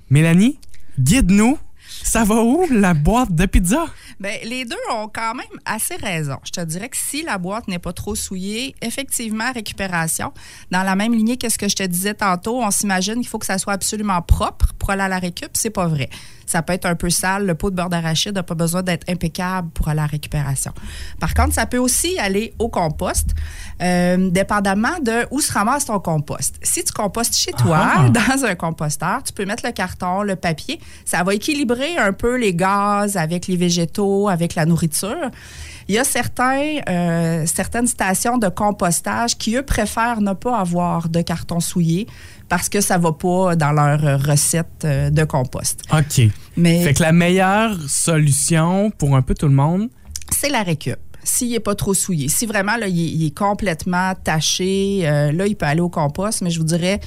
Mélanie, 0.09 0.57
guide-nous. 0.99 1.59
Ça 2.07 2.23
va 2.23 2.35
où, 2.35 2.65
la 2.71 2.93
boîte 2.93 3.33
de 3.33 3.45
pizza? 3.45 3.85
Ben, 4.19 4.37
les 4.43 4.63
deux 4.65 4.75
ont 4.93 5.09
quand 5.13 5.35
même 5.35 5.45
assez 5.65 5.95
raison. 5.97 6.37
Je 6.45 6.51
te 6.51 6.61
dirais 6.61 6.87
que 6.89 6.95
si 6.97 7.21
la 7.21 7.37
boîte 7.37 7.67
n'est 7.67 7.79
pas 7.79 7.91
trop 7.93 8.15
souillée, 8.15 8.75
effectivement, 8.81 9.51
récupération. 9.53 10.31
Dans 10.71 10.83
la 10.83 10.95
même 10.95 11.13
lignée 11.13 11.35
que 11.37 11.49
ce 11.49 11.57
que 11.57 11.67
je 11.67 11.75
te 11.75 11.83
disais 11.83 12.13
tantôt, 12.13 12.63
on 12.63 12.71
s'imagine 12.71 13.15
qu'il 13.15 13.27
faut 13.27 13.39
que 13.39 13.45
ça 13.45 13.57
soit 13.57 13.73
absolument 13.73 14.21
propre 14.21 14.73
pour 14.79 14.91
aller 14.91 15.03
à 15.03 15.07
la 15.09 15.19
récup. 15.19 15.49
C'est 15.53 15.69
pas 15.69 15.87
vrai. 15.87 16.09
Ça 16.45 16.61
peut 16.61 16.71
être 16.71 16.85
un 16.85 16.95
peu 16.95 17.09
sale. 17.09 17.45
Le 17.45 17.55
pot 17.55 17.69
de 17.71 17.75
beurre 17.75 17.89
d'arachide 17.89 18.33
n'a 18.35 18.43
pas 18.43 18.55
besoin 18.55 18.81
d'être 18.81 19.09
impeccable 19.09 19.69
pour 19.71 19.89
aller 19.89 19.99
à 19.99 20.03
la 20.03 20.07
récupération. 20.07 20.71
Par 21.19 21.33
contre, 21.33 21.53
ça 21.53 21.65
peut 21.65 21.77
aussi 21.77 22.17
aller 22.19 22.53
au 22.57 22.69
compost, 22.69 23.31
euh, 23.81 24.29
dépendamment 24.29 24.97
de 25.01 25.27
où 25.29 25.41
se 25.41 25.51
ramasse 25.51 25.85
ton 25.85 25.99
compost. 25.99 26.55
Si 26.63 26.85
tu 26.85 26.93
compostes 26.93 27.35
chez 27.35 27.51
toi, 27.51 27.79
Ah. 27.97 28.09
dans 28.09 28.45
un 28.45 28.55
composteur, 28.55 29.21
tu 29.23 29.33
peux 29.33 29.43
mettre 29.45 29.65
le 29.65 29.73
carton, 29.73 30.23
le 30.23 30.37
papier. 30.37 30.79
Ça 31.03 31.21
va 31.23 31.33
équilibrer 31.35 31.96
un 31.97 32.13
peu 32.13 32.37
les 32.37 32.53
gaz 32.53 33.17
avec 33.17 33.47
les 33.47 33.55
végétaux, 33.57 34.29
avec 34.29 34.55
la 34.55 34.65
nourriture. 34.65 35.29
Il 35.89 35.95
y 35.95 35.97
a 35.97 36.03
certains, 36.03 36.79
euh, 36.89 37.45
certaines 37.45 37.87
stations 37.87 38.37
de 38.37 38.49
compostage 38.49 39.37
qui, 39.37 39.55
eux, 39.55 39.61
préfèrent 39.63 40.19
ne 40.21 40.33
pas 40.33 40.57
avoir 40.59 41.07
de 41.07 41.21
carton 41.21 41.59
souillé 41.61 42.07
parce 42.49 42.67
que 42.67 42.81
ça 42.81 42.97
va 42.97 43.13
pas 43.13 43.55
dans 43.55 43.71
leur 43.71 44.21
recette 44.21 44.83
euh, 44.83 45.09
de 45.09 45.23
compost. 45.23 45.81
OK. 45.93 46.29
Mais- 46.57 46.83
Fait 46.83 46.93
que 46.93 47.01
la 47.03 47.13
meilleure 47.13 47.77
solution 47.87 48.91
pour 48.91 49.15
un 49.15 49.21
peu 49.21 49.33
tout 49.33 49.47
le 49.47 49.53
monde, 49.53 49.89
c'est 50.37 50.49
la 50.49 50.63
récup. 50.63 50.97
S'il 51.23 51.51
n'est 51.51 51.59
pas 51.59 51.75
trop 51.75 51.93
souillé. 51.93 52.29
Si 52.29 52.45
vraiment 52.45 52.77
là, 52.77 52.87
il, 52.87 52.99
est, 52.99 53.09
il 53.11 53.25
est 53.27 53.37
complètement 53.37 54.13
taché, 54.23 55.01
euh, 55.03 55.31
là, 55.31 55.45
il 55.47 55.55
peut 55.55 55.65
aller 55.65 55.81
au 55.81 55.89
compost, 55.89 56.41
mais 56.41 56.49
je 56.49 56.57
vous 56.59 56.65
dirais, 56.65 56.99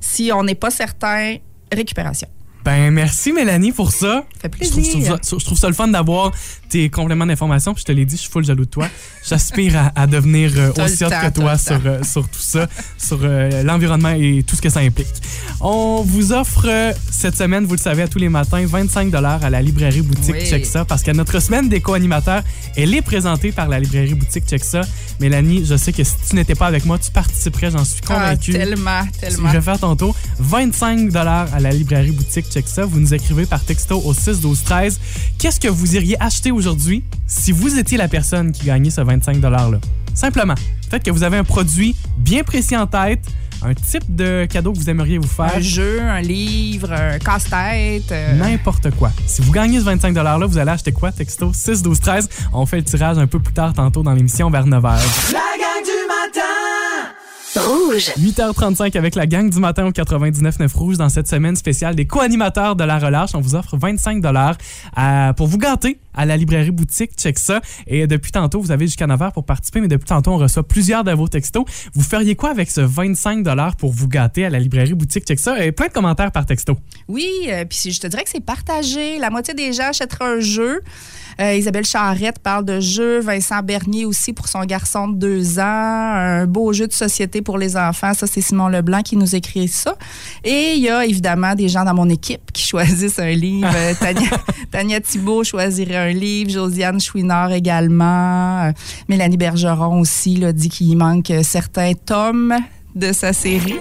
si 0.00 0.30
on 0.32 0.42
n'est 0.44 0.54
pas 0.54 0.70
certain, 0.70 1.36
récupération. 1.72 2.28
Ben, 2.64 2.90
merci 2.90 3.32
Mélanie 3.32 3.72
pour 3.72 3.92
ça. 3.92 4.24
fait 4.40 4.50
Je 4.60 4.70
trouve, 4.70 4.82
plaisir. 4.82 5.18
ça, 5.22 5.36
je 5.38 5.44
trouve 5.44 5.58
ça 5.58 5.68
le 5.68 5.74
fun 5.74 5.88
d'avoir 5.88 6.32
tes 6.74 6.90
compléments 6.90 7.24
d'information. 7.26 7.72
Puis 7.72 7.82
je 7.82 7.86
te 7.86 7.92
l'ai 7.92 8.04
dit, 8.04 8.16
je 8.16 8.22
suis 8.22 8.30
full 8.30 8.44
jaloux 8.44 8.64
de 8.64 8.70
toi. 8.70 8.88
J'aspire 9.28 9.76
à, 9.76 9.92
à 9.94 10.06
devenir 10.08 10.50
euh, 10.56 10.72
aussi 10.84 11.04
hot 11.04 11.08
que 11.08 11.30
toi 11.30 11.56
sur, 11.56 11.80
euh, 11.86 12.02
sur 12.02 12.28
tout 12.28 12.40
ça, 12.40 12.66
sur 12.98 13.20
euh, 13.22 13.62
l'environnement 13.62 14.10
et 14.10 14.42
tout 14.44 14.56
ce 14.56 14.62
que 14.62 14.68
ça 14.70 14.80
implique. 14.80 15.06
On 15.60 16.02
vous 16.02 16.32
offre 16.32 16.66
cette 17.12 17.36
semaine, 17.36 17.64
vous 17.64 17.74
le 17.74 17.78
savez, 17.80 18.02
à 18.02 18.08
tous 18.08 18.18
les 18.18 18.28
matins, 18.28 18.64
25 18.66 19.14
à 19.14 19.50
la 19.50 19.62
librairie 19.62 20.02
boutique 20.02 20.34
Oui. 20.34 20.46
Check 20.50 20.66
ça. 20.66 20.84
Parce 20.84 21.04
que 21.04 21.12
notre 21.12 21.38
semaine 21.40 21.68
des 21.68 21.80
co-animateurs, 21.80 22.42
elle 22.76 22.92
est 22.92 23.02
présentée 23.02 23.52
par 23.52 23.68
la 23.68 23.78
librairie 23.78 24.14
boutique 24.14 24.44
Check 24.48 24.64
ça. 24.64 24.80
Mélanie, 25.20 25.64
je 25.64 25.76
sais 25.76 25.92
que 25.92 26.02
si 26.02 26.14
tu 26.28 26.34
n'étais 26.34 26.56
pas 26.56 26.66
avec 26.66 26.84
moi, 26.86 26.98
tu 26.98 27.12
participerais, 27.12 27.70
j'en 27.70 27.84
suis 27.84 28.00
Ah, 28.08 28.14
convaincu. 28.14 28.52
tellement, 28.52 29.02
tellement. 29.20 29.48
Je 29.48 29.56
vais 29.56 29.62
faire 29.62 29.78
ton 29.78 29.94
tour. 29.94 30.16
25 30.40 31.14
à 31.14 31.60
la 31.60 31.70
librairie 31.70 32.10
boutique 32.10 32.46
Check 32.50 32.66
ça. 32.66 32.84
Vous 32.84 32.98
nous 32.98 33.14
écrivez 33.14 33.46
par 33.46 33.62
texto 33.62 34.02
au 34.04 34.12
6 34.12 34.40
12 34.40 34.64
13. 34.64 34.98
Qu'est-ce 35.38 35.60
que 35.60 35.68
vous 35.68 35.94
iriez 35.94 36.20
acheter 36.20 36.50
aujourd'hui? 36.50 36.63
Si 37.26 37.52
vous 37.52 37.78
étiez 37.78 37.98
la 37.98 38.08
personne 38.08 38.52
qui 38.52 38.66
gagnait 38.66 38.90
ce 38.90 39.00
25 39.00 39.40
là 39.42 39.68
Simplement, 40.14 40.54
peut-être 40.88 41.02
que 41.04 41.10
vous 41.10 41.22
avez 41.24 41.36
un 41.36 41.44
produit 41.44 41.96
bien 42.18 42.42
précis 42.44 42.76
en 42.76 42.86
tête, 42.86 43.24
un 43.62 43.74
type 43.74 44.04
de 44.14 44.46
cadeau 44.48 44.72
que 44.72 44.78
vous 44.78 44.90
aimeriez 44.90 45.18
vous 45.18 45.26
faire. 45.28 45.56
Un 45.56 45.60
jeu, 45.60 46.00
un 46.02 46.20
livre, 46.20 46.92
un 46.92 47.18
casse-tête. 47.18 48.12
euh, 48.12 48.34
N'importe 48.36 48.90
quoi. 48.92 49.10
Si 49.26 49.42
vous 49.42 49.50
gagnez 49.52 49.78
ce 49.80 49.84
25 49.84 50.12
$-là, 50.14 50.38
vous 50.46 50.58
allez 50.58 50.70
acheter 50.70 50.92
quoi? 50.92 51.10
Texto 51.12 51.50
6 51.52 51.82
12 51.82 51.98
13. 52.00 52.28
On 52.52 52.66
fait 52.66 52.76
le 52.76 52.84
tirage 52.84 53.18
un 53.18 53.26
peu 53.26 53.40
plus 53.40 53.54
tard 53.54 53.72
tantôt 53.72 54.02
dans 54.02 54.12
l'émission 54.12 54.50
vers 54.50 54.66
9h. 54.66 54.72
La 55.32 55.40
gang 55.40 55.82
du 55.82 55.90
matin! 56.03 56.03
Rouge. 57.56 57.84
Rouge. 57.84 58.12
8h35 58.18 58.96
avec 58.96 59.14
la 59.14 59.26
gang 59.26 59.48
du 59.48 59.58
matin 59.58 59.86
au 59.86 59.90
99.9 59.90 60.72
Rouge 60.74 60.96
dans 60.96 61.08
cette 61.08 61.28
semaine 61.28 61.56
spéciale 61.56 61.94
des 61.94 62.06
co-animateurs 62.06 62.76
de 62.76 62.84
la 62.84 62.98
relâche. 62.98 63.30
On 63.34 63.40
vous 63.40 63.54
offre 63.54 63.76
25 63.76 64.20
dollars 64.20 64.56
pour 65.36 65.46
vous 65.46 65.58
gâter 65.58 65.98
à 66.14 66.24
la 66.24 66.36
librairie 66.36 66.70
boutique. 66.70 67.12
Check 67.16 67.38
ça. 67.38 67.60
Et 67.86 68.06
depuis 68.06 68.32
tantôt, 68.32 68.60
vous 68.60 68.70
avez 68.70 68.86
jusqu'à 68.86 69.06
9h 69.06 69.32
pour 69.32 69.44
participer, 69.44 69.80
mais 69.80 69.88
depuis 69.88 70.06
tantôt, 70.06 70.32
on 70.32 70.38
reçoit 70.38 70.66
plusieurs 70.66 71.04
de 71.04 71.12
vos 71.12 71.28
textos. 71.28 71.64
Vous 71.94 72.02
feriez 72.02 72.34
quoi 72.34 72.50
avec 72.50 72.70
ce 72.70 72.80
25 72.80 73.42
dollars 73.42 73.76
pour 73.76 73.92
vous 73.92 74.08
gâter 74.08 74.44
à 74.44 74.50
la 74.50 74.58
librairie 74.58 74.94
boutique? 74.94 75.24
Check 75.26 75.38
ça. 75.38 75.64
Et 75.64 75.72
plein 75.72 75.88
de 75.88 75.92
commentaires 75.92 76.32
par 76.32 76.46
texto. 76.46 76.76
Oui, 77.08 77.28
euh, 77.48 77.64
puis 77.64 77.90
je 77.92 78.00
te 78.00 78.06
dirais 78.06 78.24
que 78.24 78.30
c'est 78.30 78.44
partagé. 78.44 79.18
La 79.18 79.30
moitié 79.30 79.54
des 79.54 79.72
gens 79.72 79.88
achèteraient 79.88 80.36
un 80.36 80.40
jeu. 80.40 80.80
Euh, 81.40 81.54
Isabelle 81.54 81.84
Charrette 81.84 82.38
parle 82.38 82.64
de 82.64 82.80
jeu. 82.80 83.20
Vincent 83.20 83.60
Bernier 83.62 84.04
aussi 84.04 84.32
pour 84.32 84.48
son 84.48 84.64
garçon 84.64 85.08
de 85.08 85.18
deux 85.18 85.58
ans. 85.58 85.62
Un 85.62 86.46
beau 86.46 86.72
jeu 86.72 86.86
de 86.86 86.92
société 86.92 87.42
pour 87.44 87.58
les 87.58 87.76
enfants. 87.76 88.14
Ça, 88.14 88.26
c'est 88.26 88.40
Simon 88.40 88.68
Leblanc 88.68 89.02
qui 89.02 89.16
nous 89.16 89.34
écrit 89.34 89.68
ça. 89.68 89.96
Et 90.42 90.74
il 90.74 90.82
y 90.82 90.88
a 90.88 91.04
évidemment 91.04 91.54
des 91.54 91.68
gens 91.68 91.84
dans 91.84 91.94
mon 91.94 92.08
équipe 92.08 92.52
qui 92.52 92.64
choisissent 92.66 93.18
un 93.18 93.30
livre. 93.30 93.70
Tania, 94.00 94.30
Tania 94.70 95.00
Thibault 95.00 95.44
choisirait 95.44 95.96
un 95.96 96.12
livre. 96.12 96.50
Josiane 96.50 97.00
Chouinard 97.00 97.52
également. 97.52 98.64
Euh, 98.64 98.72
Mélanie 99.08 99.36
Bergeron 99.36 100.00
aussi 100.00 100.36
là, 100.36 100.52
dit 100.52 100.68
qu'il 100.68 100.96
manque 100.96 101.32
certains 101.42 101.92
tomes 101.94 102.54
de 102.94 103.12
sa 103.12 103.32
série. 103.32 103.78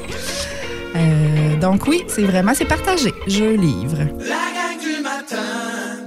Euh, 0.95 1.59
donc 1.59 1.87
oui, 1.87 2.03
c'est 2.07 2.23
vraiment, 2.23 2.53
c'est 2.53 2.65
partagé. 2.65 3.11
Jeu, 3.27 3.55
livre. 3.55 4.07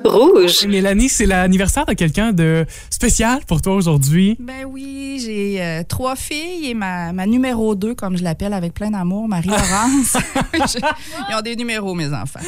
Rouge. 0.06 0.66
Mélanie, 0.66 1.08
c'est 1.08 1.26
l'anniversaire 1.26 1.84
de 1.86 1.92
quelqu'un 1.92 2.32
de 2.32 2.64
spécial 2.90 3.40
pour 3.46 3.60
toi 3.60 3.74
aujourd'hui. 3.74 4.36
Ben 4.38 4.64
oui, 4.68 5.22
j'ai 5.24 5.62
euh, 5.62 5.82
trois 5.86 6.16
filles 6.16 6.70
et 6.70 6.74
ma, 6.74 7.12
ma 7.12 7.26
numéro 7.26 7.74
deux, 7.74 7.94
comme 7.94 8.16
je 8.16 8.22
l'appelle 8.22 8.52
avec 8.52 8.74
plein 8.74 8.90
d'amour, 8.90 9.28
Marie-Laurence. 9.28 10.16
Ils 10.54 11.34
ont 11.36 11.42
des 11.42 11.56
numéros, 11.56 11.94
mes 11.94 12.12
enfants. 12.12 12.40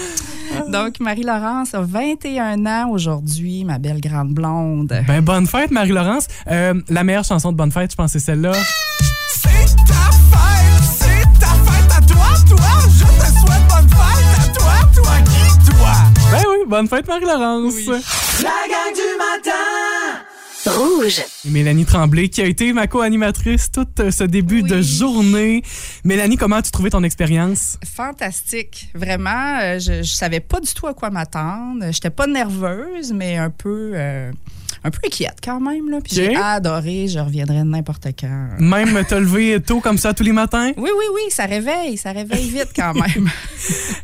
Donc, 0.68 1.00
Marie-Laurence 1.00 1.74
a 1.74 1.82
21 1.82 2.66
ans 2.66 2.90
aujourd'hui, 2.90 3.64
ma 3.64 3.78
belle 3.78 4.00
grande 4.00 4.32
blonde. 4.32 4.94
Ben, 5.06 5.20
bonne 5.20 5.46
fête, 5.46 5.70
Marie-Laurence. 5.70 6.28
Euh, 6.50 6.74
la 6.88 7.04
meilleure 7.04 7.24
chanson 7.24 7.52
de 7.52 7.56
bonne 7.56 7.72
fête, 7.72 7.90
je 7.90 7.96
pense, 7.96 8.12
c'est 8.12 8.18
celle-là. 8.18 8.52
Bonne 16.68 16.86
fête, 16.86 17.06
Marie-Laurence. 17.08 17.86
La 18.42 18.50
gang 18.68 18.94
du 18.94 19.16
matin. 19.18 20.24
Rouge. 20.66 21.20
Et 21.46 21.50
Mélanie 21.50 21.86
Tremblay, 21.86 22.28
qui 22.28 22.42
a 22.42 22.44
été 22.44 22.72
ma 22.74 22.86
co-animatrice 22.86 23.70
tout 23.72 23.86
euh, 24.00 24.10
ce 24.10 24.24
début 24.24 24.62
de 24.62 24.82
journée. 24.82 25.62
Mélanie, 26.04 26.36
comment 26.36 26.56
as-tu 26.56 26.70
trouvé 26.70 26.90
ton 26.90 27.02
expérience? 27.04 27.78
Fantastique. 27.96 28.90
Vraiment, 28.94 29.58
euh, 29.62 29.78
je, 29.78 30.02
je 30.02 30.12
savais 30.12 30.40
pas 30.40 30.60
du 30.60 30.72
tout 30.74 30.86
à 30.86 30.92
quoi 30.92 31.08
m'attendre. 31.08 31.86
J'étais 31.90 32.10
pas 32.10 32.26
nerveuse, 32.26 33.12
mais 33.14 33.38
un 33.38 33.50
peu, 33.50 33.92
euh, 33.94 34.30
un 34.84 34.90
peu 34.90 34.98
inquiète 35.04 35.38
quand 35.42 35.60
même. 35.60 35.90
Là. 35.90 35.98
Puis 36.02 36.18
Ok. 36.18 36.24
j'ai 36.30 36.36
adoré. 36.36 37.06
Je 37.08 37.18
reviendrai 37.18 37.62
n'importe 37.64 38.06
quand. 38.18 38.48
Même 38.58 39.04
te 39.04 39.14
lever 39.14 39.60
tôt 39.60 39.80
comme 39.80 39.98
ça 39.98 40.14
tous 40.14 40.22
les 40.24 40.32
matins? 40.32 40.72
Oui, 40.76 40.90
oui, 40.96 41.04
oui, 41.14 41.20
ça 41.30 41.44
réveille. 41.46 41.96
Ça 41.96 42.12
réveille 42.12 42.48
vite 42.48 42.70
quand 42.74 42.94
même. 42.94 43.28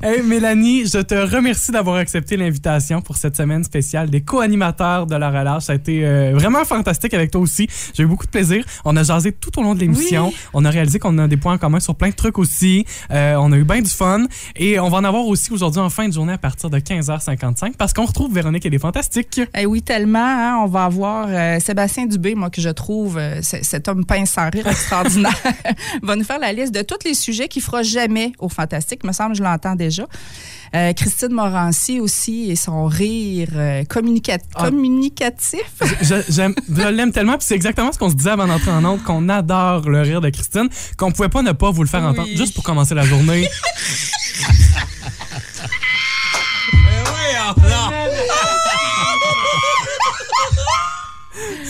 Hey, 0.03 0.23
Mélanie, 0.23 0.87
je 0.87 0.99
te 0.99 1.15
remercie 1.15 1.71
d'avoir 1.73 1.97
accepté 1.97 2.37
l'invitation 2.37 3.01
pour 3.01 3.17
cette 3.17 3.37
semaine 3.37 3.65
spéciale 3.65 4.11
des 4.11 4.21
co-animateurs 4.23 5.07
de 5.07 5.17
la 5.17 5.31
relâche. 5.31 5.65
Ça 5.65 5.73
a 5.73 5.77
été 5.77 6.05
euh, 6.05 6.33
vraiment 6.35 6.65
fantastique 6.65 7.15
avec 7.15 7.31
toi 7.31 7.41
aussi. 7.41 7.69
J'ai 7.95 8.03
eu 8.03 8.07
beaucoup 8.07 8.27
de 8.27 8.31
plaisir. 8.31 8.65
On 8.85 8.97
a 8.97 9.03
jasé 9.03 9.33
tout 9.33 9.59
au 9.59 9.63
long 9.63 9.75
de 9.75 9.81
l'émission. 9.81 10.29
Oui. 10.29 10.37
On 10.53 10.65
a 10.65 10.71
réalisé 10.71 10.99
qu'on 10.99 11.17
a 11.19 11.29
des 11.29 11.37
points 11.37 11.55
en 11.55 11.59
commun 11.59 11.81
sur 11.81 11.95
plein 11.95 12.09
de 12.11 12.15
trucs 12.15 12.39
aussi. 12.39 12.85
Euh, 13.11 13.37
on 13.39 13.53
a 13.53 13.57
eu 13.57 13.65
bien 13.65 13.81
du 13.81 13.91
fun. 13.91 14.25
Et 14.57 14.79
on 14.81 14.89
va 14.89 14.99
en 14.99 15.05
avoir 15.05 15.27
aussi 15.27 15.53
aujourd'hui 15.53 15.81
en 15.81 15.91
fin 15.91 16.09
de 16.09 16.13
journée 16.13 16.33
à 16.33 16.39
partir 16.39 16.71
de 16.71 16.79
15h55 16.79 17.75
parce 17.77 17.93
qu'on 17.93 18.05
retrouve 18.05 18.35
Véronique 18.35 18.67
et 18.67 18.71
les 18.71 18.79
Fantastiques. 18.79 19.41
Eh 19.57 19.67
oui, 19.67 19.83
tellement. 19.83 20.19
hein. 20.19 20.64
On 20.65 20.69
va 20.69 20.85
avoir 20.87 21.27
euh, 21.29 21.61
Sébastien 21.61 22.07
Dubé, 22.07 22.35
moi, 22.35 22.49
que 22.49 22.63
je 22.63 22.71
trouve 22.71 23.19
euh, 23.19 23.41
cet 23.43 23.87
homme 23.87 24.07
pince 24.07 24.31
sans 24.31 24.49
rire 24.49 24.67
extraordinaire, 24.67 25.37
va 26.03 26.17
nous 26.17 26.25
faire 26.25 26.39
la 26.39 26.55
liste 26.55 26.75
de 26.75 26.81
tous 26.81 26.97
les 27.05 27.13
sujets 27.13 27.49
qu'il 27.49 27.61
fera 27.61 27.83
jamais 27.83 28.33
au 28.39 28.49
Fantastique. 28.49 29.05
Me 29.05 29.13
semble, 29.13 29.35
je 29.35 29.43
l'entends 29.43 29.75
déjà. 29.75 30.07
Euh, 30.75 30.95
Christine 30.95 31.33
Morancy 31.33 32.01
aussi 32.01 32.51
et 32.51 32.57
son 32.57 32.87
rire 32.87 33.49
euh, 33.55 33.83
communica- 33.85 34.39
Ah. 34.55 34.65
communicatif. 34.71 35.61
Je, 36.01 36.91
l'aime 36.91 37.13
tellement, 37.13 37.37
puis 37.37 37.47
c'est 37.47 37.55
exactement 37.55 37.93
ce 37.93 37.99
qu'on 37.99 38.09
se 38.09 38.15
disait 38.15 38.31
avant 38.31 38.47
d'entrer 38.47 38.71
en 38.71 38.83
onde, 38.87 39.03
qu'on 39.03 39.29
adore 39.29 39.87
le 39.91 40.01
rire 40.01 40.23
de 40.23 40.31
Christine, 40.31 40.69
qu'on 40.97 41.13
pouvait 41.13 41.29
pas 41.29 41.43
ne 41.43 41.53
pas 41.53 41.71
vous 41.73 41.83
le 41.83 41.89
faire 41.89 42.01
Oui. 42.01 42.07
entendre 42.09 42.29
juste 42.35 42.55
pour 42.55 42.65
commencer 42.65 42.95
la 42.95 43.05
journée. 43.05 43.47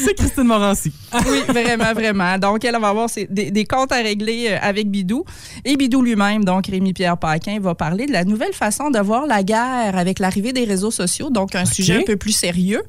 C'est 0.04 0.14
Christine 0.14 0.44
Morancy. 0.44 0.92
Oui, 1.30 1.40
vraiment, 1.48 1.92
vraiment. 1.94 2.38
Donc, 2.38 2.64
elle 2.64 2.78
va 2.80 2.88
avoir 2.88 3.08
ses- 3.08 3.26
des, 3.30 3.50
des 3.50 3.64
comptes 3.64 3.92
à 3.92 3.96
régler 3.96 4.48
euh, 4.50 4.58
avec 4.60 4.90
Bidou. 4.90 5.24
Et 5.64 5.76
Bidou 5.76 6.02
lui-même, 6.02 6.44
donc 6.44 6.66
Rémi-Pierre 6.66 7.16
Paquin, 7.18 7.58
va 7.60 7.74
parler 7.74 8.06
de 8.06 8.12
la 8.12 8.24
nouvelle 8.24 8.52
façon 8.52 8.90
de 8.90 8.98
voir 8.98 9.26
la 9.26 9.42
guerre 9.42 9.96
avec 9.96 10.18
l'arrivée 10.18 10.52
des 10.52 10.64
réseaux 10.64 10.90
sociaux. 10.90 11.30
Donc, 11.30 11.54
un 11.54 11.64
sujet 11.64 11.98
un 11.98 12.02
peu 12.04 12.16
plus 12.16 12.32
sérieux. 12.32 12.82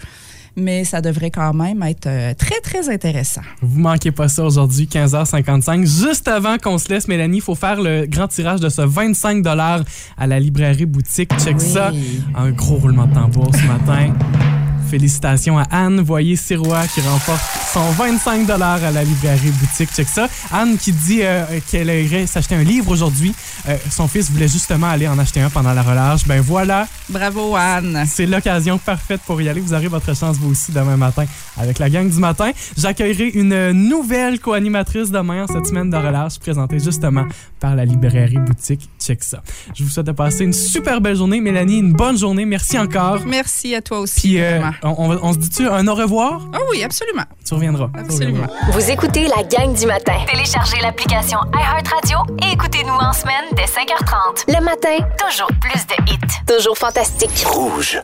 Mais 0.58 0.86
ça 0.86 1.02
devrait 1.02 1.32
quand 1.32 1.54
même 1.54 1.84
être 1.84 2.08
euh, 2.08 2.34
très, 2.34 2.62
très 2.62 2.88
intéressant. 2.90 3.42
Vous 3.62 3.78
manquez 3.78 4.12
pas 4.12 4.30
ça 4.30 4.46
aujourd'hui, 4.46 4.86
15h55. 4.90 5.86
Juste 5.86 6.30
avant 6.30 6.58
qu'on 6.58 6.78
se 6.78 6.88
laisse, 6.88 7.10
Mélanie, 7.10 7.38
il 7.40 7.42
faut 7.42 7.56
faire 7.56 7.82
le 7.82 8.06
grand 8.06 8.30
tirage 8.30 8.62
de 8.62 8.70
ce 8.70 8.82
25 8.82 9.46
à 9.46 10.28
la 10.28 10.40
librairie 10.40 10.86
boutique. 10.86 11.32
Check 11.44 11.58
Oui. 11.60 11.66
ça. 11.74 11.92
Un 12.36 12.52
gros 12.52 12.76
roulement 12.78 13.06
de 13.06 13.14
tambour 13.14 13.52
ce 13.54 13.66
matin. 13.68 14.14
Félicitations 14.90 15.58
à 15.58 15.64
Anne 15.72 16.02
Voyer-Sirois 16.02 16.88
qui 16.88 17.02
remporte 17.02 17.42
son 17.74 17.90
25 17.92 18.50
à 18.50 18.58
la 18.92 19.04
librairie 19.04 19.52
boutique. 19.52 19.90
Check 19.94 20.08
ça. 20.08 20.28
Anne 20.52 20.78
qui 20.78 20.92
dit 20.92 21.20
euh, 21.24 21.44
qu'elle 21.70 21.90
irait 21.90 22.28
s'acheter 22.28 22.56
un 22.56 22.64
livre 22.64 22.92
aujourd'hui. 22.92 23.34
Euh, 23.68 23.76
son 23.90 24.08
fils 24.08 24.32
voulait 24.32 24.48
justement 24.48 24.88
aller 24.88 25.08
en 25.08 25.18
acheter 25.20 25.42
un 25.42 25.50
pendant 25.50 25.74
la 25.74 25.82
relâche. 25.82 26.26
Ben 26.26 26.42
voilà, 26.42 26.88
Bravo, 27.10 27.56
Anne. 27.56 28.06
c'est 28.08 28.26
l'occasion 28.26 28.78
parfaite 28.78 29.22
pour 29.26 29.42
y 29.42 29.50
aller. 29.50 29.62
Vous 29.62 29.74
aurez 29.74 29.88
votre 29.88 30.16
chance 30.16 30.38
vous 30.38 30.52
aussi 30.52 30.72
demain 30.72 30.98
matin 30.98 31.26
avec 31.58 31.80
la 31.80 31.90
gang 31.90 32.10
du 32.10 32.20
matin. 32.20 32.52
J'accueillerai 32.78 33.30
une 33.30 33.72
nouvelle 33.72 34.40
co-animatrice 34.40 35.12
demain 35.12 35.44
en 35.44 35.48
cette 35.48 35.68
semaine 35.68 35.90
de 35.90 35.98
relâche 35.98 36.40
présentée 36.40 36.80
justement 36.80 37.26
par 37.60 37.76
la 37.76 37.86
librairie 37.86 38.40
boutique. 38.40 38.90
Check 39.00 39.24
ça. 39.24 39.42
Je 39.76 39.84
vous 39.84 39.90
souhaite 39.90 40.08
de 40.08 40.12
passer 40.12 40.44
une 40.44 40.54
super 40.54 41.02
belle 41.02 41.16
journée. 41.16 41.42
Mélanie, 41.42 41.80
une 41.80 41.94
bonne 41.94 42.18
journée. 42.18 42.46
Merci 42.46 42.78
encore. 42.78 43.20
Merci 43.26 43.76
à 43.76 43.82
toi 43.82 44.00
aussi. 44.00 44.22
Puis 44.22 44.42
euh. 44.42 44.62
On, 44.84 44.96
on 44.98 45.08
va- 45.10 45.20
on 45.22 45.34
se 45.34 45.38
dit-tu 45.40 45.68
un 45.68 45.88
au 45.88 45.96
revoir? 45.96 46.42
Ah 46.54 46.60
oui, 46.72 46.84
absolument. 46.84 47.24
Tu 47.46 47.54
reviendras. 47.54 47.90
Absolument. 47.98 48.48
Vous 48.72 48.92
écoutez 48.92 49.28
la 49.28 49.44
gang 49.44 49.74
du 49.74 49.86
matin. 49.86 50.14
Téléchargez 50.32 50.80
l'application 50.82 51.40
iHeartRadio 51.54 52.18
et 52.44 52.54
écoutez-nous 52.54 52.94
en 52.94 53.14
semaine 53.14 53.46
dès 53.54 53.64
5h30. 53.66 54.46
Le 54.48 54.64
matin, 54.64 54.98
Toujours 55.18 55.50
plus 55.62 55.86
de 55.88 56.12
hits. 56.12 56.46
toujours 56.48 56.78
fantastique. 56.78 57.46
Rouge. 57.48 58.00